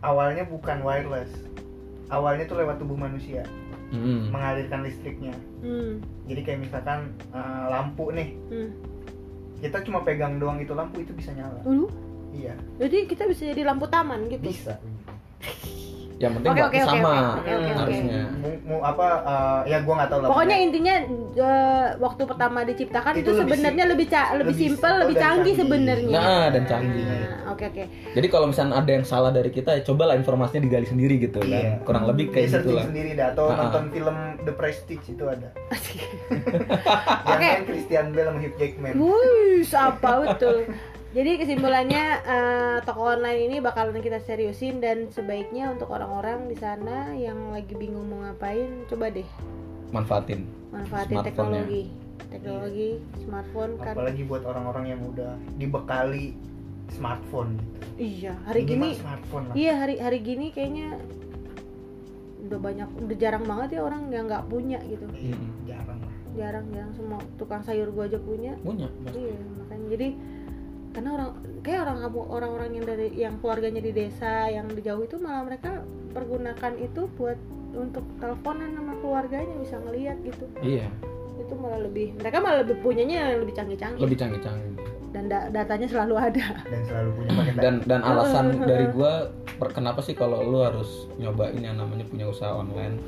awalnya 0.00 0.44
bukan 0.44 0.78
wireless. 0.80 1.32
Awalnya 2.08 2.44
tuh 2.44 2.56
lewat 2.56 2.76
tubuh 2.76 2.96
manusia 2.96 3.46
Mm-mm. 3.90 4.30
mengalirkan 4.30 4.82
listriknya. 4.82 5.34
Hmm. 5.60 5.98
Jadi 6.24 6.40
kayak 6.40 6.60
misalkan 6.60 6.98
ah, 7.30 7.70
lampu 7.70 8.10
nih, 8.10 8.34
Hmm. 8.48 8.70
kita 9.58 9.78
cuma 9.80 10.00
pegang 10.00 10.36
doang 10.36 10.58
itu 10.58 10.72
lampu 10.72 11.00
itu 11.00 11.12
bisa 11.12 11.30
nyala. 11.30 11.60
Dulu. 11.60 11.86
Iya, 12.30 12.54
Jadi 12.78 13.06
kita 13.06 13.26
bisa 13.26 13.42
jadi 13.44 13.62
lampu 13.64 13.86
taman 13.86 14.26
gitu. 14.26 14.42
bisa. 14.44 14.78
yang 16.20 16.36
penting 16.36 16.52
Oke, 16.52 16.60
oke, 16.60 16.68
oke, 16.70 16.84
sama 16.84 17.12
oke, 17.34 17.48
oke, 17.48 17.48
oke. 17.56 17.72
harusnya 17.80 18.20
Mau, 18.36 18.52
mau 18.62 18.80
apa 18.82 19.06
ah, 19.24 19.60
ya 19.64 19.80
gua 19.80 19.94
nggak 19.96 20.10
tahu 20.10 20.20
lah. 20.20 20.28
Pokoknya 20.28 20.36
pokoknya. 20.52 20.66
intinya 20.68 20.94
eh, 21.40 21.86
waktu 21.96 22.22
pertama 22.22 22.58
diciptakan 22.62 23.12
itu, 23.14 23.18
Itu 23.18 23.30
lebih 23.32 23.40
sebenarnya 23.50 23.80
sim- 23.80 23.90
lebih 23.90 24.06
ca- 24.06 24.30
lebih 24.30 24.36
lebih 24.42 24.54
simpel, 24.54 24.76
simpel 24.76 24.94
lebih 25.00 25.16
canggih 25.16 25.24
canggih. 25.26 25.54
sebenarnya. 25.56 26.12
nah 26.14 26.44
dan 26.46 26.62
canggih 26.64 27.02
Nah, 27.02 27.28
Oke 27.50 27.64
oke. 27.66 27.84
Jadi 28.12 28.26
kalau 28.28 28.46
misalnya 28.46 28.74
ada 28.76 28.90
yang 28.90 29.02
salah 29.02 29.30
dari 29.30 29.48
kita, 29.48 29.70
ya 29.72 29.82
cobalah 29.82 30.14
informasinya 30.14 30.62
digali 30.62 30.84
sendiri 30.84 31.18
gitu 31.18 31.40
kan. 31.40 31.50
Iya. 31.50 31.72
Kurang 31.82 32.04
lebih 32.06 32.30
kayak 32.30 32.46
gitu 32.52 32.70
lah. 32.70 32.84
sendiri 32.84 33.10
dah 33.12 33.32
atau 33.32 33.44
Ah, 33.44 33.50
ah. 33.50 33.56
nonton 33.64 33.84
film 33.90 34.16
The 34.40 34.52
Prestige 34.52 35.04
itu 35.08 35.24
ada. 35.24 35.48
Yang 35.66 37.32
Oke. 37.32 37.48
main 37.48 37.64
Christian 37.64 38.06
Bale 38.10 38.26
sama 38.26 38.38
Hugh 38.38 38.54
Jackman. 38.54 38.92
Wuih, 38.94 39.64
apa 39.72 40.10
betul. 40.22 40.56
Jadi 41.10 41.42
kesimpulannya 41.42 42.04
eh, 42.22 42.76
toko 42.86 43.18
online 43.18 43.50
ini 43.50 43.56
bakalan 43.58 43.98
kita 43.98 44.22
seriusin 44.22 44.78
dan 44.78 45.10
sebaiknya 45.10 45.74
untuk 45.74 45.90
orang-orang 45.90 46.46
di 46.46 46.54
sana 46.54 47.10
yang 47.18 47.50
lagi 47.50 47.74
bingung 47.74 48.06
mau 48.06 48.22
ngapain, 48.22 48.86
coba 48.86 49.10
deh. 49.10 49.26
Manfaatin. 49.90 50.46
Manfaatin 50.70 51.18
teknologi, 51.26 51.90
teknologi 52.30 53.02
smartphone 53.26 53.74
kan. 53.82 53.98
apalagi 53.98 54.22
buat 54.22 54.46
orang-orang 54.46 54.94
yang 54.94 55.00
udah 55.02 55.34
dibekali 55.58 56.38
smartphone 56.94 57.58
gitu. 57.58 57.74
Iya, 57.98 58.32
hari 58.46 58.62
Minimal 58.62 58.70
gini 58.70 58.88
smartphone 59.02 59.44
lah. 59.50 59.54
Iya 59.58 59.72
hari 59.82 59.94
hari 59.98 60.18
gini 60.22 60.46
kayaknya 60.54 60.88
udah 62.46 62.58
banyak 62.62 62.88
udah 63.02 63.16
jarang 63.18 63.44
banget 63.50 63.68
ya 63.78 63.80
orang 63.82 64.14
yang 64.14 64.30
nggak 64.30 64.46
punya 64.46 64.78
gitu. 64.86 65.10
Mm-mm. 65.10 65.66
jarang 65.66 65.98
lah. 65.98 66.12
Jarang 66.38 66.66
jarang. 66.70 66.92
Semua 66.94 67.18
tukang 67.34 67.66
sayur 67.66 67.90
gua 67.90 68.06
aja 68.06 68.22
punya. 68.22 68.54
Punya? 68.62 68.86
Iya 69.10 69.34
makanya. 69.58 69.86
Jadi 69.90 70.08
karena 70.90 71.10
orang 71.14 71.30
kayak 71.62 71.80
orang 71.86 71.98
kamu 72.02 72.20
orang-orang 72.26 72.70
yang 72.74 72.84
dari 72.84 73.08
yang 73.14 73.34
keluarganya 73.38 73.78
di 73.78 73.92
desa 73.92 74.50
yang 74.50 74.66
di 74.66 74.82
jauh 74.82 75.00
itu 75.00 75.16
malah 75.16 75.46
mereka 75.46 75.86
pergunakan 76.10 76.72
itu 76.76 77.06
buat 77.14 77.38
untuk 77.70 78.02
teleponan 78.18 78.74
sama 78.74 78.98
keluarganya 78.98 79.54
bisa 79.56 79.78
ngelihat 79.78 80.18
gitu. 80.26 80.44
Iya. 80.58 80.90
Itu 81.38 81.54
malah 81.54 81.86
lebih 81.86 82.18
mereka 82.18 82.42
malah 82.42 82.66
lebih 82.66 82.82
punyanya 82.82 83.30
yang 83.30 83.40
lebih 83.46 83.54
canggih-canggih. 83.54 84.02
Lebih 84.02 84.18
canggih-canggih. 84.18 84.72
Dan 85.10 85.26
da- 85.26 85.50
datanya 85.50 85.86
selalu 85.86 86.14
ada. 86.18 86.46
Dan 86.66 86.82
selalu 86.82 87.08
punya 87.14 87.30
paket 87.34 87.54
dan 87.58 87.74
dan 87.86 88.00
alasan 88.02 88.44
dari 88.70 88.86
gua 88.90 89.30
per- 89.58 89.70
kenapa 89.70 90.02
sih 90.02 90.14
kalau 90.14 90.42
lu 90.42 90.62
harus 90.62 91.06
nyobain 91.16 91.58
yang 91.58 91.78
namanya 91.78 92.02
punya 92.02 92.26
usaha 92.26 92.50
online? 92.50 92.98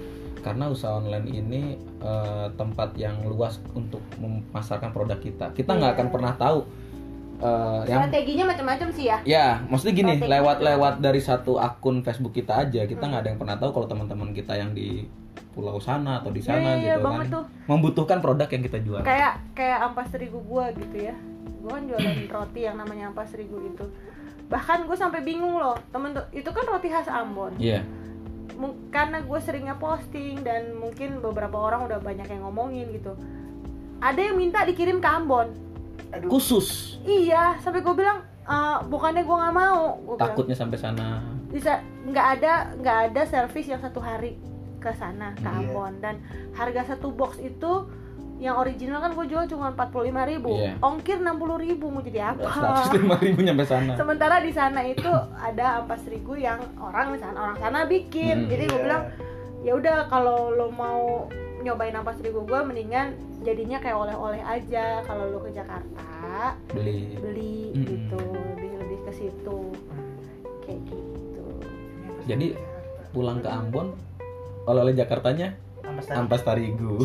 Karena 0.43 0.67
usaha 0.67 0.99
online 0.99 1.27
ini 1.27 1.63
eh, 1.99 2.47
tempat 2.55 2.95
yang 2.95 3.23
luas 3.27 3.59
untuk 3.75 4.03
memasarkan 4.19 4.91
produk 4.91 5.19
kita. 5.19 5.51
Kita 5.51 5.75
nggak 5.75 5.91
Iya. 5.91 5.99
akan 5.99 6.09
pernah 6.09 6.35
tahu 6.35 6.59
yang 7.85 8.01
strateginya 8.01 8.45
macam-macam 8.47 8.89
sih 8.91 9.05
ya? 9.05 9.19
Ya 9.23 9.47
maksudnya 9.65 9.95
gini 9.95 10.13
Strategi. 10.15 10.33
lewat 10.33 10.59
lewat 10.61 10.95
dari 10.99 11.21
satu 11.21 11.53
akun 11.57 12.01
Facebook 12.01 12.33
kita 12.33 12.61
aja 12.61 12.83
kita 12.83 12.99
Hmm. 12.99 13.11
nggak 13.11 13.21
ada 13.21 13.29
yang 13.29 13.41
pernah 13.41 13.57
tahu 13.57 13.71
kalau 13.73 13.87
teman-teman 13.87 14.31
kita 14.31 14.55
yang 14.55 14.71
di 14.71 15.05
pulau 15.49 15.77
sana 15.77 16.19
atau 16.19 16.29
di 16.29 16.41
sana 16.41 16.61
Iya, 16.73 16.73
iya, 16.77 16.95
gitu 16.95 17.05
banget 17.05 17.21
kan 17.23 17.35
tuh. 17.35 17.45
membutuhkan 17.67 18.19
produk 18.19 18.49
yang 18.49 18.63
kita 18.63 18.79
jual. 18.79 19.01
Kayak 19.03 19.33
kayak 19.53 19.79
ampas 19.83 20.09
terigu 20.09 20.41
gua 20.41 20.73
gitu 20.73 20.97
ya. 21.03 21.15
Gua 21.59 21.77
kan 21.77 21.85
jualan 21.85 22.17
roti 22.27 22.61
yang 22.63 22.75
namanya 22.75 23.05
ampas 23.07 23.29
terigu 23.29 23.61
itu. 23.61 23.85
Bahkan 24.45 24.85
gue 24.85 24.93
sampai 24.95 25.21
bingung 25.21 25.55
loh 25.55 25.77
temen 25.89 26.13
tuh 26.13 26.25
itu 26.31 26.45
kan 26.47 26.65
roti 26.65 26.87
khas 26.87 27.07
Ambon. 27.07 27.53
Iya. 27.57 27.81
Mung- 28.53 28.89
karena 28.89 29.21
gue 29.21 29.39
seringnya 29.39 29.75
posting 29.75 30.41
dan 30.41 30.73
mungkin 30.75 31.19
beberapa 31.19 31.57
orang 31.57 31.85
udah 31.85 31.99
banyak 31.99 32.27
yang 32.27 32.43
ngomongin 32.43 32.89
gitu. 32.91 33.17
Ada 33.99 34.21
yang 34.23 34.37
minta 34.37 34.61
dikirim 34.63 34.99
ke 34.99 35.09
Ambon 35.09 35.53
aduh 36.13 36.29
khusus 36.29 36.99
iya 37.03 37.57
sampai 37.59 37.81
gue 37.81 37.95
bilang 37.95 38.21
"Eh, 38.43 38.79
bukannya 38.87 39.23
gue 39.23 39.33
nggak 39.35 39.55
mau 39.55 39.83
bilang 39.99 40.21
takutnya 40.21 40.53
sampai 40.53 40.77
sana 40.77 41.25
bisa 41.49 41.79
nggak 42.03 42.27
ada 42.35 42.53
nggak 42.75 42.99
ada 43.09 43.23
servis 43.25 43.67
yang 43.67 43.79
satu 43.79 43.99
hari 43.99 44.37
ke 44.77 44.91
sana 44.93 45.31
ke 45.33 45.43
Iya. 45.43 45.63
Ambon 45.63 45.93
dan 45.99 46.19
harga 46.53 46.83
satu 46.89 47.11
box 47.11 47.39
itu 47.39 47.87
yang 48.37 48.59
original 48.59 48.99
kan 48.99 49.15
gue 49.15 49.23
jual 49.25 49.47
cuma 49.47 49.71
45.000 49.71 50.03
ribu 50.29 50.51
Iya. 50.53 50.75
ongkir 50.81 51.17
60.000 51.17 51.63
ribu 51.63 51.87
mau 51.87 52.03
jadi 52.03 52.35
apa 52.35 52.51
seratus 52.51 52.91
lima 52.93 53.15
ribu 53.17 53.39
nyampe 53.41 53.63
sana 53.63 53.95
sementara 54.01 54.43
di 54.43 54.51
sana 54.51 54.83
itu 54.83 55.07
ada 55.33 55.79
ampas 55.79 56.03
terigu 56.03 56.35
yang 56.35 56.59
orang 56.77 57.15
di 57.15 57.21
sana 57.21 57.39
orang 57.41 57.57
sana 57.57 57.79
bikin 57.85 58.37
Hmm. 58.37 58.51
jadi 58.51 58.65
gue 58.65 58.75
Iya. 58.75 58.83
bilang 58.83 59.03
ya 59.63 59.73
udah 59.73 59.97
kalau 60.09 60.51
lo 60.51 60.69
mau 60.69 61.31
nyobain 61.63 61.95
ampas 61.95 62.19
terigu 62.19 62.43
gue 62.43 62.61
mendingan 62.67 63.15
jadinya 63.47 63.79
kayak 63.79 63.99
oleh-oleh 63.99 64.43
aja. 64.43 65.01
Kalau 65.07 65.31
lo 65.31 65.39
ke 65.47 65.51
Jakarta 65.55 66.59
beli. 66.75 67.17
beli 67.23 67.57
gitu. 67.87 68.21
Lebih 68.59 68.73
lebih 68.83 68.99
ke 69.07 69.13
situ. 69.15 69.61
Kayak 70.67 70.81
gitu. 70.91 71.47
Jadi, 72.27 72.55
pulang 73.15 73.43
ke 73.43 73.49
Ambon 73.51 73.95
oleh-oleh 74.67 74.95
Jakartanya 74.95 75.59
ampas 75.83 76.07
ampas 76.15 76.43
tarigu. 76.43 77.03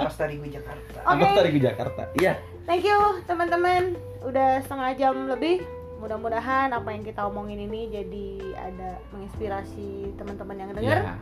Ampas 0.00 0.16
tari 0.16 0.40
gue 0.40 0.50
Jakarta. 0.50 0.98
Oke. 1.04 1.12
ampas 1.12 1.30
tarigu 1.36 1.58
Jakarta. 1.60 2.02
Iya. 2.16 2.32
Thank 2.64 2.88
you 2.88 2.98
teman-teman. 3.28 3.94
Udah 4.24 4.60
setengah 4.64 4.90
jam 4.96 5.14
lebih. 5.28 5.62
Mudah-mudahan 6.00 6.72
apa 6.72 6.88
yang 6.96 7.04
kita 7.04 7.28
omongin 7.28 7.60
ini 7.68 7.92
jadi 7.92 8.28
ada 8.56 8.96
menginspirasi 9.12 10.16
teman-teman 10.16 10.56
yang 10.56 10.70
dengar. 10.72 11.00
ya 11.04 11.14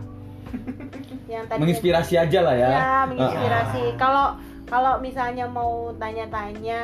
Yang 1.33 1.44
tadi 1.48 1.61
menginspirasi 1.61 2.14
aja 2.16 2.38
lah 2.40 2.55
ya 2.57 2.68
Ya, 2.72 2.92
menginspirasi. 3.09 3.83
Ah. 3.85 3.96
Kalau 4.01 4.27
kalau 4.68 4.92
misalnya 5.01 5.48
mau 5.48 5.92
tanya-tanya 5.96 6.81